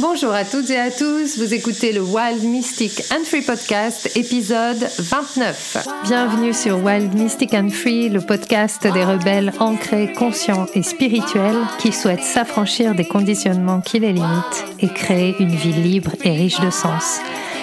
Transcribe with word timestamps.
Bonjour 0.00 0.32
à 0.32 0.44
toutes 0.44 0.70
et 0.70 0.76
à 0.76 0.90
tous, 0.90 1.38
vous 1.38 1.54
écoutez 1.54 1.92
le 1.92 2.00
Wild 2.00 2.42
Mystic 2.42 3.00
and 3.12 3.24
Free 3.24 3.42
Podcast, 3.42 4.10
épisode 4.16 4.88
29. 4.98 5.86
Bienvenue 6.02 6.52
sur 6.52 6.82
Wild 6.82 7.14
Mystic 7.14 7.54
and 7.54 7.68
Free, 7.70 8.08
le 8.08 8.20
podcast 8.20 8.82
des 8.82 9.04
rebelles 9.04 9.52
ancrés, 9.60 10.12
conscients 10.12 10.66
et 10.74 10.82
spirituels 10.82 11.60
qui 11.78 11.92
souhaitent 11.92 12.24
s'affranchir 12.24 12.96
des 12.96 13.06
conditionnements 13.06 13.80
qui 13.80 14.00
les 14.00 14.12
limitent 14.12 14.64
et 14.80 14.88
créer 14.88 15.36
une 15.38 15.54
vie 15.54 15.72
libre 15.72 16.10
et 16.24 16.32
riche 16.32 16.58
de 16.58 16.70
sens. 16.70 17.20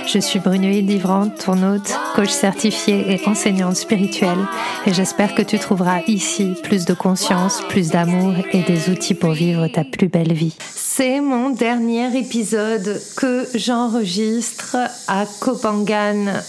Je 0.07 0.19
suis 0.19 0.39
Brunoïde 0.39 0.89
Livrante, 0.89 1.45
ton 1.45 1.61
hôte, 1.63 1.93
coach 2.15 2.29
certifiée 2.29 3.13
et 3.13 3.27
enseignante 3.27 3.75
spirituelle, 3.75 4.47
et 4.85 4.93
j'espère 4.93 5.35
que 5.35 5.41
tu 5.41 5.59
trouveras 5.59 6.01
ici 6.07 6.53
plus 6.63 6.85
de 6.85 6.93
conscience, 6.93 7.61
plus 7.69 7.89
d'amour 7.89 8.33
et 8.51 8.63
des 8.63 8.89
outils 8.89 9.13
pour 9.13 9.31
vivre 9.31 9.67
ta 9.67 9.83
plus 9.83 10.07
belle 10.07 10.33
vie. 10.33 10.55
C'est 10.75 11.21
mon 11.21 11.49
dernier 11.51 12.17
épisode 12.17 13.01
que 13.15 13.47
j'enregistre 13.55 14.77
à 15.07 15.25
Kopangan. 15.39 16.41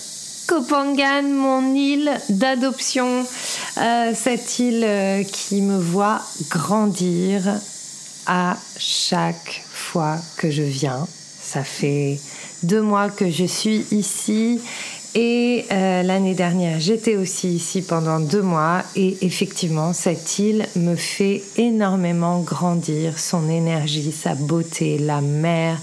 Kopangan, 0.48 1.22
mon 1.22 1.74
île 1.74 2.10
d'adoption, 2.30 3.24
euh, 3.78 4.12
cette 4.14 4.58
île 4.58 4.84
euh, 4.84 5.22
qui 5.22 5.62
me 5.62 5.78
voit 5.78 6.20
grandir 6.50 7.42
à 8.26 8.56
chaque 8.76 9.62
fois 9.70 10.16
que 10.36 10.50
je 10.50 10.62
viens. 10.62 11.06
Ça 11.40 11.62
fait 11.62 12.18
deux 12.62 12.82
mois 12.82 13.10
que 13.10 13.30
je 13.30 13.44
suis 13.44 13.86
ici. 13.90 14.60
Et 15.14 15.66
euh, 15.70 16.02
l'année 16.02 16.34
dernière, 16.34 16.80
j'étais 16.80 17.16
aussi 17.16 17.48
ici 17.48 17.82
pendant 17.82 18.18
deux 18.18 18.40
mois. 18.40 18.82
Et 18.96 19.18
effectivement, 19.20 19.92
cette 19.92 20.38
île 20.38 20.66
me 20.74 20.96
fait 20.96 21.42
énormément 21.56 22.40
grandir, 22.40 23.18
son 23.18 23.50
énergie, 23.50 24.10
sa 24.10 24.34
beauté, 24.34 24.98
la 24.98 25.20
mer, 25.20 25.78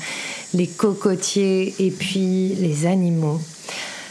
les 0.56 0.68
cocotiers 0.68 1.76
et 1.78 1.92
puis 1.92 2.56
les 2.56 2.88
animaux. 2.88 3.40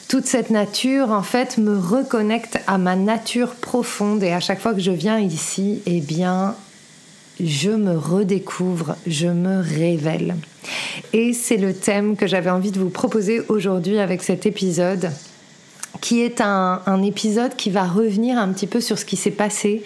Toute 0.06 0.26
cette 0.26 0.50
nature, 0.50 1.10
en 1.10 1.22
fait, 1.22 1.58
me 1.58 1.76
reconnecte 1.76 2.58
à 2.66 2.78
ma 2.78 2.94
nature 2.94 3.56
profonde. 3.56 4.22
Et 4.22 4.32
à 4.32 4.40
chaque 4.40 4.60
fois 4.60 4.72
que 4.72 4.80
je 4.80 4.92
viens 4.92 5.18
ici, 5.18 5.82
eh 5.84 6.00
bien, 6.00 6.54
je 7.40 7.70
me 7.70 7.96
redécouvre, 7.96 8.96
je 9.06 9.28
me 9.28 9.60
révèle. 9.60 10.36
Et 11.12 11.32
c'est 11.32 11.56
le 11.56 11.72
thème 11.74 12.16
que 12.16 12.26
j'avais 12.26 12.50
envie 12.50 12.72
de 12.72 12.78
vous 12.78 12.90
proposer 12.90 13.42
aujourd'hui 13.48 13.98
avec 13.98 14.22
cet 14.22 14.46
épisode 14.46 15.10
qui 16.00 16.20
est 16.20 16.40
un, 16.40 17.02
épisode 17.02 17.56
qui 17.56 17.70
va 17.70 17.84
revenir 17.84 18.38
un 18.38 18.48
petit 18.52 18.66
peu 18.66 18.80
sur 18.80 18.98
ce 18.98 19.04
qui 19.04 19.16
s'est 19.16 19.30
passé 19.30 19.82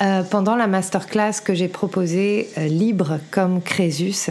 euh, 0.00 0.22
pendant 0.22 0.56
la 0.56 0.66
masterclass 0.66 1.40
que 1.44 1.54
j'ai 1.54 1.68
proposée 1.68 2.48
euh, 2.58 2.66
libre 2.66 3.18
comme 3.30 3.60
Crésus 3.60 4.30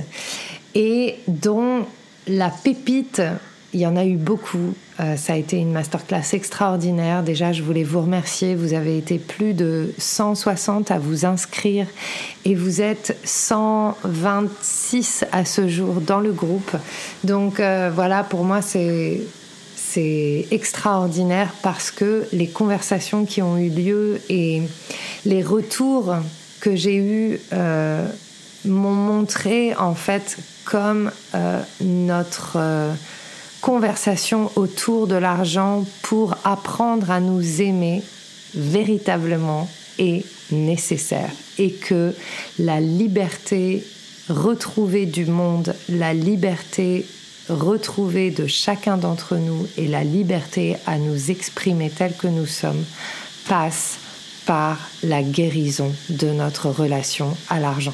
et 0.76 1.16
dont 1.28 1.86
la 2.28 2.50
pépite 2.50 3.22
il 3.74 3.82
y 3.82 3.86
en 3.86 3.96
a 3.96 4.06
eu 4.06 4.16
beaucoup. 4.16 4.74
Euh, 5.00 5.18
ça 5.18 5.34
a 5.34 5.36
été 5.36 5.58
une 5.58 5.72
masterclass 5.72 6.34
extraordinaire. 6.34 7.22
Déjà, 7.22 7.52
je 7.52 7.62
voulais 7.62 7.84
vous 7.84 8.02
remercier. 8.02 8.56
Vous 8.56 8.74
avez 8.74 8.98
été 8.98 9.20
plus 9.20 9.54
de 9.54 9.94
160 9.98 10.90
à 10.90 11.00
vous 11.00 11.26
inscrire 11.26 11.86
et 12.46 12.56
vous 12.56 12.82
êtes 12.82 13.18
126 13.24 15.26
à 15.32 15.46
ce 15.46 15.68
jour 15.68 16.02
dans 16.02 16.20
le 16.20 16.32
groupe. 16.32 16.76
Donc 17.24 17.60
euh, 17.60 17.92
voilà, 17.94 18.24
pour 18.24 18.44
moi, 18.44 18.62
c'est 18.62 19.22
c'est 19.76 20.48
extraordinaire 20.52 21.54
parce 21.62 21.92
que 21.92 22.28
les 22.34 22.48
conversations 22.48 23.26
qui 23.26 23.42
ont 23.42 23.58
eu 23.58 23.70
lieu 23.70 24.20
et 24.30 24.62
les 25.26 25.42
retours 25.42 26.16
que 26.60 26.76
j'ai 26.76 26.98
eus 26.98 27.40
euh, 27.54 28.06
m'ont 28.66 28.92
montré 28.92 29.74
en 29.76 29.96
fait 29.96 30.38
comme 30.66 31.12
notre 31.80 32.58
conversation 33.62 34.52
autour 34.56 35.08
de 35.08 35.16
l'argent 35.16 35.86
pour 36.04 36.36
apprendre 36.44 37.12
à 37.12 37.20
nous 37.20 37.62
aimer 37.62 38.04
véritablement 38.56 39.70
est 40.00 40.26
nécessaire 40.52 41.32
et 41.58 41.72
que 41.72 42.14
la 42.60 42.80
liberté 42.80 43.84
retrouvée 44.30 45.06
du 45.06 45.26
monde, 45.26 45.76
la 45.90 46.14
liberté 46.14 47.06
retrouvée 47.50 48.32
de 48.32 48.46
chacun 48.46 48.98
d'entre 48.98 49.38
nous 49.38 49.68
et 49.78 49.88
la 49.88 50.04
liberté 50.04 50.76
à 50.86 50.98
nous 50.98 51.32
exprimer 51.32 51.90
tel 51.90 52.14
que 52.16 52.28
nous 52.28 52.46
sommes 52.46 52.84
passe 53.48 53.98
par 54.46 54.78
la 55.04 55.24
guérison 55.24 55.94
de 56.10 56.32
notre 56.32 56.70
relation 56.70 57.36
à 57.50 57.60
l'argent. 57.60 57.94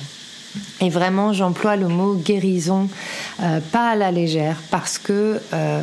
Et 0.81 0.89
vraiment, 0.89 1.33
j'emploie 1.33 1.75
le 1.75 1.87
mot 1.87 2.13
guérison, 2.13 2.87
euh, 3.41 3.59
pas 3.71 3.91
à 3.91 3.95
la 3.95 4.11
légère, 4.11 4.57
parce 4.69 4.97
que 4.97 5.39
euh, 5.53 5.81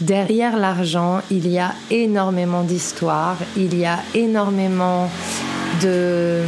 derrière 0.00 0.56
l'argent, 0.56 1.20
il 1.30 1.48
y 1.48 1.58
a 1.58 1.74
énormément 1.90 2.62
d'histoires, 2.62 3.38
il 3.56 3.78
y 3.78 3.86
a 3.86 3.98
énormément 4.14 5.08
de 5.80 6.42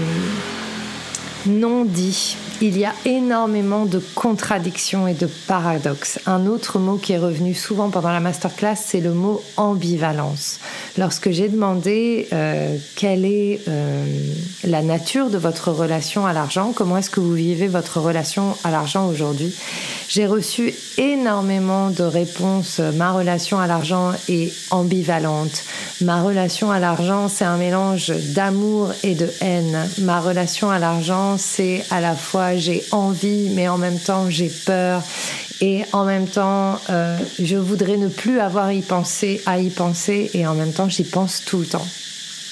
non-dits, 1.47 2.37
il 2.61 2.79
y 2.79 2.85
a 2.85 2.93
énormément 3.05 3.85
de 3.85 4.01
contradictions 4.15 5.07
et 5.09 5.15
de 5.15 5.27
paradoxes. 5.27 6.21
Un 6.27 6.47
autre 6.47 6.79
mot 6.79 6.97
qui 6.97 7.13
est 7.13 7.19
revenu 7.19 7.55
souvent 7.55 7.91
pendant 7.91 8.11
la 8.11 8.21
masterclass, 8.21 8.77
c'est 8.77 9.01
le 9.01 9.13
mot 9.13 9.43
ambivalence. 9.57 10.61
Lorsque 10.97 11.31
j'ai 11.31 11.49
demandé 11.49 12.29
euh, 12.33 12.77
quelle 12.97 13.25
est 13.25 13.61
euh, 13.69 14.05
la 14.65 14.83
nature 14.83 15.31
de 15.31 15.39
votre 15.39 15.71
relation 15.71 16.27
à 16.27 16.33
l'argent, 16.33 16.73
comment 16.75 16.97
est-ce 16.99 17.11
que 17.11 17.21
vous 17.21 17.35
vivez 17.35 17.67
votre 17.67 18.01
relation 18.01 18.57
à 18.65 18.71
l'argent 18.71 19.07
aujourd'hui, 19.09 19.55
j'ai 20.09 20.27
reçu 20.27 20.75
énormément 20.99 21.91
de 21.91 22.03
réponses. 22.03 22.79
Ma 22.79 23.13
relation 23.13 23.59
à 23.59 23.67
l'argent 23.67 24.13
est 24.29 24.53
ambivalente. 24.71 25.65
Ma 26.01 26.23
relation 26.23 26.71
à 26.71 26.79
l'argent, 26.79 27.29
c'est 27.29 27.45
un 27.45 27.57
mélange 27.57 28.13
d'amour 28.35 28.93
et 29.03 29.15
de 29.15 29.29
haine. 29.41 29.89
Ma 29.99 30.21
relation 30.21 30.71
à 30.71 30.79
l'argent, 30.79 31.37
c'est 31.39 31.85
à 31.91 32.01
la 32.01 32.15
fois 32.15 32.44
j'ai 32.57 32.85
envie, 32.91 33.51
mais 33.51 33.69
en 33.69 33.79
même 33.79 33.99
temps 33.99 34.31
j'ai 34.31 34.49
peur. 34.49 35.03
Et 35.61 35.85
en 35.93 36.05
même 36.05 36.27
temps, 36.27 36.81
euh, 36.91 37.17
je 37.41 37.57
voudrais 37.57 37.97
ne 37.97 38.09
plus 38.09 38.41
avoir 38.41 38.73
y 38.73 38.83
penser, 38.83 39.41
à 39.47 39.59
y 39.59 39.71
penser, 39.71 40.31
et 40.35 40.47
en 40.47 40.55
même 40.55 40.73
temps, 40.73 40.89
j'y 40.89 41.05
pense 41.05 41.43
tout 41.45 41.59
le 41.59 41.67
temps. 41.67 41.87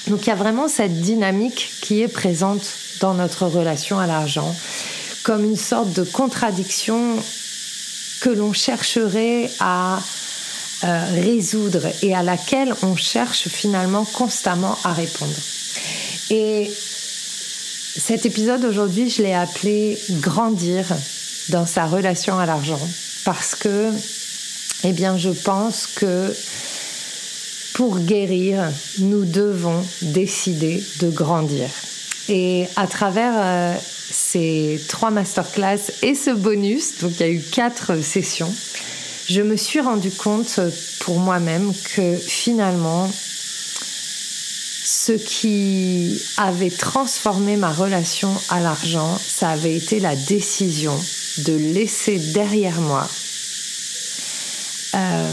Donc 0.09 0.27
il 0.27 0.29
y 0.29 0.33
a 0.33 0.37
vraiment 0.37 0.69
cette 0.69 1.01
dynamique 1.01 1.73
qui 1.81 2.01
est 2.01 2.09
présente 2.09 2.63
dans 3.01 3.15
notre 3.15 3.47
relation 3.47 3.99
à 3.99 4.07
l'argent, 4.07 4.55
comme 5.25 5.45
une 5.45 5.57
sorte 5.57 5.93
de 5.93 6.05
contradiction 6.05 7.17
que 8.21 8.31
l'on 8.31 8.53
chercherait 8.53 9.51
à 9.61 10.01
euh, 10.85 11.05
résoudre 11.15 11.89
et 12.03 12.15
à 12.15 12.23
laquelle 12.23 12.75
on 12.83 12.97
cherche 12.97 13.49
finalement 13.49 14.05
constamment 14.05 14.77
à 14.85 14.93
répondre. 14.93 15.35
Et 16.31 16.71
cet 17.97 18.25
épisode 18.25 18.65
aujourd'hui, 18.65 19.11
je 19.11 19.23
l'ai 19.23 19.35
appelé 19.35 19.99
Grandir 20.13 20.87
dans 21.51 21.67
sa 21.67 21.85
relation 21.85 22.39
à 22.39 22.47
l'argent 22.47 22.81
parce 23.25 23.55
que, 23.55 23.91
eh 24.85 24.93
bien, 24.93 25.19
je 25.19 25.29
pense 25.29 25.87
que 25.87 26.35
pour 27.75 27.99
guérir, 27.99 28.71
nous 28.99 29.27
devons 29.27 29.85
décider 30.01 30.83
de 31.01 31.11
grandir. 31.11 31.69
Et 32.31 32.67
à 32.77 32.87
travers 32.87 33.35
euh, 33.37 33.75
ces 34.11 34.81
trois 34.89 35.11
masterclass 35.11 35.91
et 36.03 36.15
ce 36.15 36.31
bonus, 36.31 36.99
donc 37.01 37.13
il 37.17 37.21
y 37.21 37.29
a 37.29 37.29
eu 37.29 37.43
quatre 37.43 38.03
sessions, 38.03 38.53
je 39.29 39.43
me 39.43 39.57
suis 39.57 39.81
rendu 39.81 40.11
compte 40.11 40.61
pour 41.01 41.19
moi-même 41.19 41.73
que 41.95 42.17
finalement, 42.17 43.11
ce 44.85 45.13
qui 45.13 46.21
avait 46.37 46.71
transformé 46.71 47.57
ma 47.57 47.73
relation 47.73 48.31
à 48.49 48.61
l'argent, 48.61 49.17
ça 49.17 49.51
avait 49.51 49.77
été 49.77 50.01
la 50.01 50.17
décision 50.17 50.99
de 51.39 51.55
laisser 51.55 52.19
derrière 52.19 52.81
moi 52.81 53.09
euh, 54.95 55.33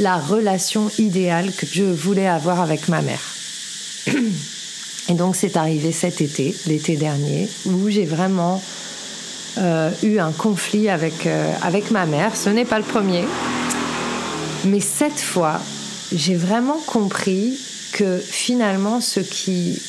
la 0.00 0.16
relation 0.18 0.90
idéale 0.98 1.52
que 1.52 1.66
je 1.70 1.84
voulais 1.84 2.26
avoir 2.26 2.60
avec 2.60 2.88
ma 2.88 3.02
mère. 3.02 3.22
Et 5.08 5.14
donc 5.14 5.36
c'est 5.36 5.56
arrivé 5.56 5.92
cet 5.92 6.20
été, 6.20 6.54
l'été 6.66 6.96
dernier, 6.96 7.48
où 7.66 7.88
j'ai 7.88 8.04
vraiment 8.04 8.62
euh, 9.58 9.90
eu 10.02 10.18
un 10.18 10.32
conflit 10.32 10.88
avec, 10.88 11.26
euh, 11.26 11.52
avec 11.62 11.90
ma 11.90 12.06
mère. 12.06 12.36
Ce 12.36 12.50
n'est 12.50 12.66
pas 12.66 12.78
le 12.78 12.84
premier. 12.84 13.24
Mais 14.64 14.80
cette 14.80 15.20
fois, 15.20 15.60
j'ai 16.12 16.34
vraiment 16.34 16.78
compris 16.86 17.58
que 17.92 18.18
finalement, 18.18 19.00
ce 19.00 19.20
qui 19.20 19.80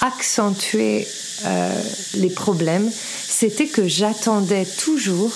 accentuait 0.00 1.06
euh, 1.44 1.82
les 2.14 2.30
problèmes, 2.30 2.90
c'était 3.28 3.66
que 3.66 3.86
j'attendais 3.86 4.64
toujours 4.64 5.32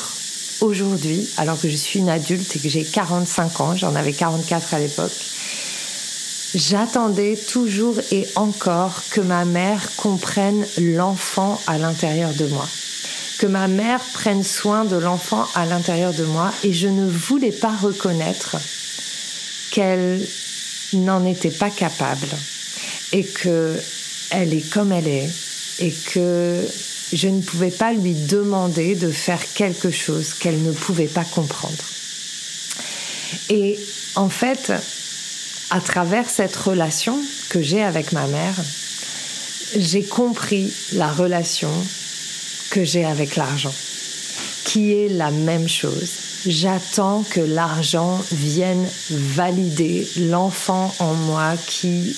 aujourd'hui, 0.61 1.29
alors 1.37 1.61
que 1.61 1.69
je 1.69 1.77
suis 1.77 1.99
une 1.99 2.09
adulte 2.09 2.57
et 2.57 2.59
que 2.59 2.69
j'ai 2.69 2.85
45 2.85 3.61
ans, 3.61 3.77
j'en 3.77 3.95
avais 3.95 4.13
44 4.13 4.75
à 4.75 4.79
l'époque, 4.79 5.13
J'attendais 6.55 7.37
toujours 7.37 7.97
et 8.13 8.29
encore 8.37 9.03
que 9.11 9.21
ma 9.21 9.45
mère 9.45 9.91
comprenne 9.97 10.65
l'enfant 10.79 11.61
à 11.67 11.79
l'intérieur 11.79 12.33
de 12.33 12.47
moi. 12.47 12.69
que 13.41 13.49
ma 13.49 13.67
mère 13.67 14.01
prenne 14.13 14.45
soin 14.45 14.85
de 14.85 14.95
l'enfant 14.95 15.49
à 15.57 15.67
l'intérieur 15.67 16.13
de 16.15 16.23
moi 16.23 16.53
et 16.63 16.73
je 16.73 16.87
ne 16.87 17.05
voulais 17.05 17.51
pas 17.51 17.75
reconnaître 17.75 18.57
qu'elle 19.73 20.25
n'en 20.99 21.25
était 21.25 21.51
pas 21.51 21.71
capable 21.71 22.29
et 23.13 23.25
que 23.25 23.79
elle 24.31 24.53
est 24.53 24.69
comme 24.71 24.93
elle 24.93 25.09
est 25.09 25.31
et 25.81 25.93
que 26.13 26.67
je 27.13 27.29
ne 27.29 27.41
pouvais 27.41 27.71
pas 27.71 27.93
lui 27.93 28.15
demander 28.15 28.95
de 28.95 29.11
faire 29.11 29.41
quelque 29.55 29.91
chose 29.91 30.35
qu'elle 30.35 30.63
ne 30.63 30.73
pouvait 30.73 31.07
pas 31.07 31.25
comprendre. 31.25 31.85
Et 33.51 33.79
en 34.15 34.29
fait, 34.29 34.73
à 35.71 35.81
travers 35.81 36.29
cette 36.29 36.57
relation 36.57 37.19
que 37.49 37.63
j'ai 37.63 37.83
avec 37.83 38.13
ma 38.13 38.27
mère, 38.27 38.55
j'ai 39.77 40.05
compris 40.05 40.73
la 40.93 41.09
relation 41.09 41.73
que 42.71 42.85
j'ai 42.85 43.05
avec 43.05 43.37
l'argent, 43.37 43.75
qui 44.65 44.93
est 44.93 45.09
la 45.09 45.31
même 45.31 45.69
chose. 45.69 46.24
J'attends 46.47 47.25
que 47.31 47.41
l'argent 47.41 48.21
vienne 48.31 48.87
valider 49.11 50.07
l'enfant 50.19 50.95
en 50.99 51.15
moi 51.15 51.55
qui 51.67 52.15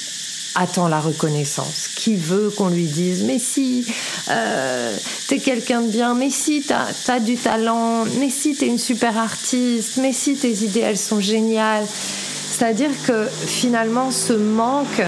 attend 0.56 0.88
la 0.88 1.00
reconnaissance, 1.00 1.88
qui 1.94 2.16
veut 2.16 2.50
qu'on 2.50 2.68
lui 2.68 2.86
dise 2.86 3.22
mais 3.24 3.38
si 3.38 3.86
euh, 4.30 4.96
t'es 5.28 5.38
quelqu'un 5.38 5.82
de 5.82 5.90
bien, 5.90 6.14
mais 6.14 6.30
si 6.30 6.62
t'as 6.62 6.86
as 7.08 7.20
du 7.20 7.36
talent, 7.36 8.04
mais 8.18 8.30
si 8.30 8.56
t'es 8.56 8.66
une 8.66 8.78
super 8.78 9.16
artiste, 9.16 9.98
mais 9.98 10.12
si 10.12 10.34
tes 10.34 10.64
idées 10.64 10.80
elles 10.80 10.98
sont 10.98 11.20
géniales. 11.20 11.86
C'est-à-dire 11.86 12.90
que 13.06 13.28
finalement 13.46 14.10
ce 14.10 14.32
manque 14.32 15.02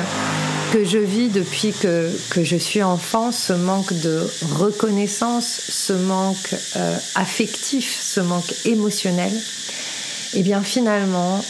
que 0.72 0.84
je 0.84 0.98
vis 0.98 1.28
depuis 1.28 1.72
que, 1.72 2.10
que 2.30 2.44
je 2.44 2.56
suis 2.56 2.82
enfant, 2.82 3.32
ce 3.32 3.52
manque 3.52 3.92
de 3.92 4.28
reconnaissance, 4.56 5.46
ce 5.46 5.92
manque 5.92 6.54
euh, 6.76 6.96
affectif, 7.14 7.98
ce 8.00 8.20
manque 8.20 8.52
émotionnel, 8.66 9.32
et 9.32 10.40
eh 10.40 10.42
bien 10.42 10.62
finalement, 10.62 11.42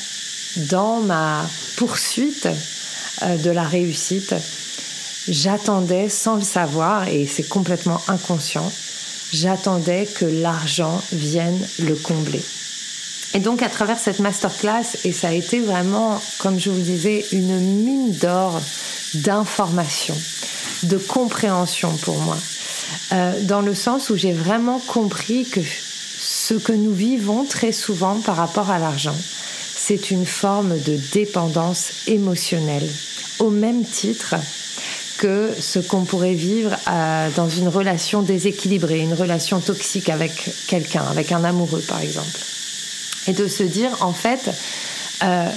dans 0.71 1.01
ma 1.01 1.45
poursuite 1.77 2.49
euh, 3.23 3.37
de 3.39 3.51
la 3.51 3.65
réussite, 3.65 4.35
j'attendais 5.27 6.09
sans 6.09 6.37
le 6.37 6.43
savoir, 6.43 7.09
et 7.09 7.27
c'est 7.27 7.49
complètement 7.49 8.01
inconscient, 8.07 8.71
j'attendais 9.33 10.07
que 10.07 10.27
l'argent 10.27 11.03
vienne 11.13 11.59
le 11.81 11.95
combler. 11.97 12.43
Et 13.35 13.41
donc 13.41 13.63
à 13.63 13.69
travers 13.69 13.99
cette 13.99 14.21
masterclass, 14.21 14.97
et 15.05 15.13
ça 15.13 15.29
a 15.29 15.33
été 15.33 15.61
vraiment, 15.61 16.21
comme 16.39 16.59
je 16.59 16.71
vous 16.71 16.81
disais, 16.81 17.25
une 17.33 17.59
mine 17.59 18.13
d'or 18.13 18.61
d'information, 19.15 20.17
de 20.85 20.97
compréhension 20.97 21.91
pour 22.03 22.19
moi, 22.19 22.37
euh, 23.13 23.43
dans 23.43 23.61
le 23.61 23.75
sens 23.75 24.11
où 24.11 24.17
j'ai 24.17 24.33
vraiment 24.33 24.79
compris 24.79 25.45
que 25.45 25.61
ce 26.21 26.55
que 26.55 26.73
nous 26.73 26.93
vivons 26.93 27.45
très 27.45 27.73
souvent 27.73 28.21
par 28.21 28.37
rapport 28.37 28.71
à 28.71 28.79
l'argent, 28.79 29.17
c'est 29.77 30.11
une 30.11 30.27
forme 30.27 30.79
de 30.81 30.99
dépendance 31.13 31.91
émotionnelle, 32.07 32.89
au 33.39 33.51
même 33.51 33.85
titre 33.85 34.35
que 35.19 35.53
ce 35.59 35.79
qu'on 35.81 36.05
pourrait 36.05 36.35
vivre 36.35 36.71
euh, 36.89 37.29
dans 37.37 37.49
une 37.49 37.69
relation 37.69 38.23
déséquilibrée, 38.23 39.01
une 39.01 39.15
relation 39.15 39.61
toxique 39.61 40.09
avec 40.09 40.51
quelqu'un, 40.67 41.05
avec 41.11 41.33
un 41.33 41.45
amoureux 41.45 41.83
par 41.87 42.01
exemple. 42.01 42.39
Et 43.27 43.33
de 43.33 43.49
se 43.49 43.63
dire, 43.63 43.91
en 44.01 44.13
fait, 44.13 44.51
euh, 45.23 45.51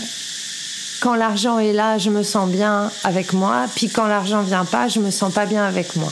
quand 1.01 1.15
l'argent 1.15 1.57
est 1.57 1.73
là, 1.73 1.97
je 1.97 2.11
me 2.11 2.21
sens 2.21 2.47
bien 2.47 2.91
avec 3.03 3.33
moi, 3.33 3.65
puis 3.75 3.89
quand 3.89 4.05
l'argent 4.05 4.43
vient 4.43 4.65
pas, 4.65 4.87
je 4.87 4.99
me 4.99 5.09
sens 5.09 5.33
pas 5.33 5.47
bien 5.47 5.65
avec 5.65 5.95
moi. 5.95 6.11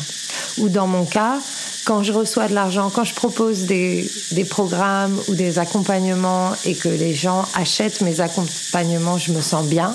Ou 0.58 0.68
dans 0.68 0.88
mon 0.88 1.06
cas, 1.06 1.38
quand 1.86 2.02
je 2.02 2.12
reçois 2.12 2.48
de 2.48 2.56
l'argent, 2.56 2.90
quand 2.90 3.04
je 3.04 3.14
propose 3.14 3.66
des, 3.66 4.10
programmes 4.50 5.18
ou 5.28 5.36
des 5.36 5.60
accompagnements 5.60 6.52
et 6.66 6.74
que 6.74 6.90
les 6.90 7.14
gens 7.14 7.46
achètent 7.54 8.02
mes 8.02 8.20
accompagnements, 8.20 9.20
je 9.20 9.32
me 9.32 9.42
sens 9.42 9.66
bien, 9.66 9.94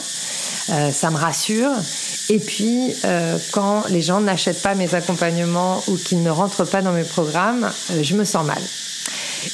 euh, 0.70 0.92
ça 0.92 1.10
me 1.10 1.16
rassure. 1.16 1.72
Et 2.30 2.38
puis, 2.38 2.94
euh, 3.04 3.36
quand 3.50 3.84
les 3.88 4.00
gens 4.00 4.20
n'achètent 4.20 4.62
pas 4.62 4.76
mes 4.76 4.94
accompagnements 4.94 5.82
ou 5.88 5.96
qu'ils 5.96 6.22
ne 6.22 6.30
rentrent 6.30 6.64
pas 6.64 6.82
dans 6.82 6.92
mes 6.92 7.04
programmes, 7.04 7.68
euh, 7.90 8.02
je 8.02 8.14
me 8.14 8.24
sens 8.24 8.46
mal. 8.46 8.62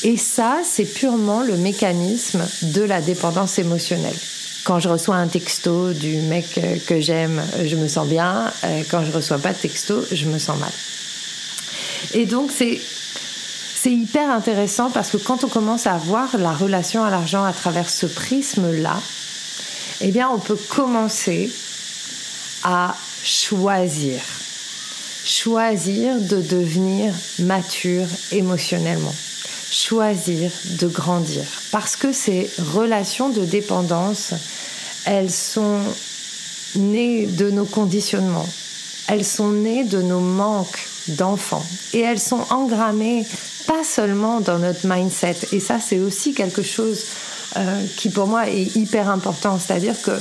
Et 0.02 0.18
ça, 0.18 0.58
c'est 0.64 0.84
purement 0.84 1.40
le 1.40 1.56
mécanisme 1.56 2.46
de 2.62 2.82
la 2.82 3.00
dépendance 3.00 3.58
émotionnelle. 3.58 4.16
Quand 4.64 4.78
je 4.78 4.88
reçois 4.88 5.16
un 5.16 5.28
texto 5.28 5.92
du 5.92 6.16
mec 6.22 6.58
euh, 6.58 6.76
que 6.86 7.00
j'aime, 7.00 7.42
je 7.64 7.76
me 7.76 7.88
sens 7.88 8.06
bien. 8.06 8.52
Euh, 8.64 8.82
quand 8.90 9.04
je 9.04 9.10
reçois 9.10 9.38
pas 9.38 9.52
de 9.52 9.58
texto, 9.58 10.04
je 10.12 10.26
me 10.26 10.38
sens 10.38 10.58
mal. 10.58 10.72
Et 12.14 12.26
donc 12.26 12.50
c'est 12.50 12.80
c'est 13.82 13.92
hyper 13.92 14.30
intéressant 14.30 14.90
parce 14.90 15.10
que 15.10 15.16
quand 15.16 15.42
on 15.42 15.48
commence 15.48 15.86
à 15.86 15.96
voir 15.96 16.36
la 16.36 16.52
relation 16.52 17.02
à 17.02 17.08
l'argent 17.08 17.44
à 17.44 17.52
travers 17.54 17.88
ce 17.88 18.04
prisme-là, 18.04 19.00
eh 20.02 20.10
bien, 20.10 20.28
on 20.28 20.38
peut 20.38 20.58
commencer 20.68 21.50
à 22.62 22.94
choisir. 23.24 24.20
Choisir 25.24 26.20
de 26.20 26.42
devenir 26.42 27.14
mature 27.38 28.06
émotionnellement. 28.32 29.14
Choisir 29.70 30.50
de 30.80 30.88
grandir. 30.88 31.44
Parce 31.70 31.96
que 31.96 32.12
ces 32.12 32.50
relations 32.74 33.28
de 33.28 33.44
dépendance 33.44 34.34
elles 35.06 35.30
sont 35.30 35.80
nées 36.76 37.26
de 37.26 37.50
nos 37.50 37.64
conditionnements, 37.64 38.48
elles 39.08 39.24
sont 39.24 39.50
nées 39.50 39.84
de 39.84 40.02
nos 40.02 40.20
manques 40.20 40.86
d'enfants 41.08 41.64
et 41.92 42.00
elles 42.00 42.20
sont 42.20 42.44
engrammées 42.50 43.26
pas 43.66 43.84
seulement 43.84 44.40
dans 44.40 44.58
notre 44.58 44.86
mindset. 44.86 45.36
Et 45.52 45.60
ça, 45.60 45.78
c'est 45.80 45.98
aussi 45.98 46.34
quelque 46.34 46.62
chose 46.62 47.04
euh, 47.56 47.84
qui 47.96 48.10
pour 48.10 48.26
moi 48.26 48.48
est 48.48 48.76
hyper 48.76 49.08
important, 49.08 49.58
c'est-à-dire 49.58 50.00
que 50.02 50.12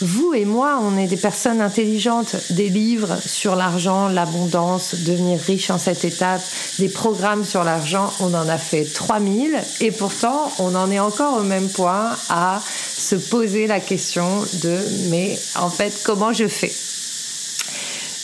vous 0.00 0.32
et 0.32 0.44
moi, 0.44 0.78
on 0.80 0.96
est 0.96 1.06
des 1.06 1.16
personnes 1.16 1.60
intelligentes, 1.60 2.36
des 2.50 2.68
livres 2.68 3.16
sur 3.24 3.56
l'argent, 3.56 4.08
l'abondance, 4.08 4.94
devenir 4.94 5.40
riche 5.40 5.70
en 5.70 5.78
cette 5.78 6.04
étape, 6.04 6.40
des 6.78 6.88
programmes 6.88 7.44
sur 7.44 7.64
l'argent, 7.64 8.12
on 8.20 8.32
en 8.34 8.48
a 8.48 8.58
fait 8.58 8.84
3000 8.84 9.58
et 9.80 9.90
pourtant 9.90 10.52
on 10.58 10.74
en 10.74 10.90
est 10.90 11.00
encore 11.00 11.38
au 11.38 11.42
même 11.42 11.68
point 11.68 12.16
à 12.28 12.60
se 12.96 13.16
poser 13.16 13.66
la 13.66 13.80
question 13.80 14.26
de 14.62 14.78
mais 15.10 15.38
en 15.56 15.70
fait 15.70 16.00
comment 16.04 16.32
je 16.32 16.46
fais? 16.46 16.72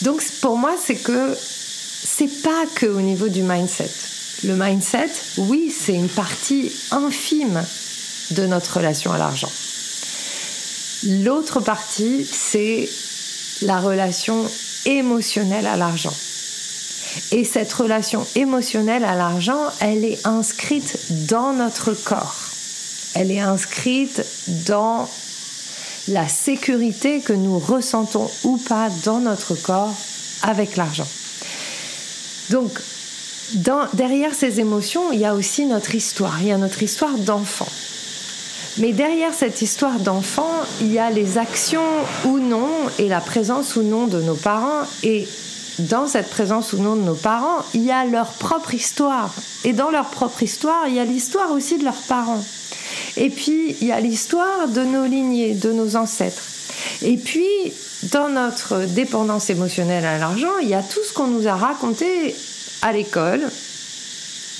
Donc 0.01 0.23
pour 0.41 0.57
moi 0.57 0.75
c'est 0.81 0.95
que 0.95 1.35
c'est 1.37 2.41
pas 2.41 2.65
que 2.75 2.85
au 2.85 3.01
niveau 3.01 3.27
du 3.27 3.41
mindset. 3.41 3.89
Le 4.43 4.55
mindset, 4.55 5.09
oui, 5.37 5.73
c'est 5.75 5.93
une 5.93 6.09
partie 6.09 6.71
infime 6.91 7.63
de 8.31 8.45
notre 8.45 8.77
relation 8.77 9.11
à 9.11 9.17
l'argent. 9.17 9.51
L'autre 11.05 11.59
partie, 11.59 12.25
c'est 12.25 12.89
la 13.61 13.79
relation 13.79 14.45
émotionnelle 14.85 15.67
à 15.67 15.75
l'argent. 15.75 16.13
Et 17.31 17.43
cette 17.43 17.71
relation 17.71 18.25
émotionnelle 18.35 19.05
à 19.05 19.15
l'argent, 19.15 19.61
elle 19.79 20.03
est 20.03 20.25
inscrite 20.25 20.97
dans 21.27 21.53
notre 21.53 21.93
corps. 21.93 22.35
Elle 23.13 23.31
est 23.31 23.39
inscrite 23.39 24.25
dans 24.65 25.07
la 26.07 26.27
sécurité 26.27 27.21
que 27.21 27.33
nous 27.33 27.59
ressentons 27.59 28.29
ou 28.43 28.57
pas 28.57 28.89
dans 29.05 29.19
notre 29.19 29.55
corps 29.55 29.95
avec 30.41 30.75
l'argent. 30.75 31.07
Donc, 32.49 32.71
derrière 33.93 34.33
ces 34.33 34.59
émotions, 34.59 35.11
il 35.11 35.19
y 35.19 35.25
a 35.25 35.35
aussi 35.35 35.65
notre 35.65 35.95
histoire. 35.95 36.41
Il 36.41 36.47
y 36.47 36.51
a 36.51 36.57
notre 36.57 36.83
histoire 36.83 37.17
d'enfant. 37.17 37.67
Mais 38.77 38.91
derrière 38.91 39.33
cette 39.33 39.61
histoire 39.61 39.99
d'enfant, 39.99 40.51
il 40.81 40.91
y 40.91 40.99
a 40.99 41.09
les 41.09 41.37
actions 41.37 41.81
ou 42.25 42.39
non 42.39 42.69
et 42.99 43.07
la 43.07 43.21
présence 43.21 43.77
ou 43.77 43.83
non 43.83 44.07
de 44.07 44.21
nos 44.21 44.35
parents. 44.35 44.81
Et 45.01 45.27
dans 45.79 46.07
cette 46.07 46.29
présence 46.29 46.73
ou 46.73 46.77
non 46.77 46.97
de 46.97 47.01
nos 47.01 47.15
parents, 47.15 47.63
il 47.73 47.83
y 47.83 47.91
a 47.91 48.05
leur 48.05 48.27
propre 48.33 48.73
histoire. 48.73 49.33
Et 49.63 49.71
dans 49.71 49.91
leur 49.91 50.09
propre 50.09 50.43
histoire, 50.43 50.87
il 50.87 50.95
y 50.95 50.99
a 50.99 51.05
l'histoire 51.05 51.51
aussi 51.51 51.77
de 51.77 51.85
leurs 51.85 51.93
parents. 51.93 52.43
Et 53.15 53.29
puis, 53.29 53.77
il 53.79 53.87
y 53.87 53.91
a 53.93 53.99
l'histoire 54.01 54.67
de 54.67 54.81
nos 54.81 55.05
lignées, 55.05 55.53
de 55.53 55.71
nos 55.71 55.95
ancêtres. 55.95 56.43
Et 57.01 57.15
puis, 57.15 57.47
dans 58.11 58.27
notre 58.27 58.85
dépendance 58.85 59.49
émotionnelle 59.49 60.05
à 60.05 60.17
l'argent, 60.17 60.57
il 60.61 60.67
y 60.67 60.75
a 60.75 60.83
tout 60.83 61.03
ce 61.07 61.13
qu'on 61.13 61.27
nous 61.27 61.47
a 61.47 61.55
raconté 61.55 62.35
à 62.81 62.91
l'école, 62.91 63.49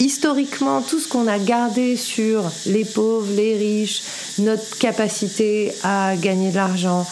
historiquement, 0.05 0.81
tout 0.83 0.99
ce 0.99 1.07
qu'on 1.07 1.27
a 1.27 1.39
gardé 1.39 1.97
sur 1.97 2.43
les 2.67 2.85
pauvres, 2.85 3.31
les 3.35 3.57
riches, 3.57 4.03
notre 4.37 4.77
capacité 4.77 5.73
à 5.83 6.15
gagner 6.15 6.51
de 6.51 6.55
l'argent, 6.55 7.07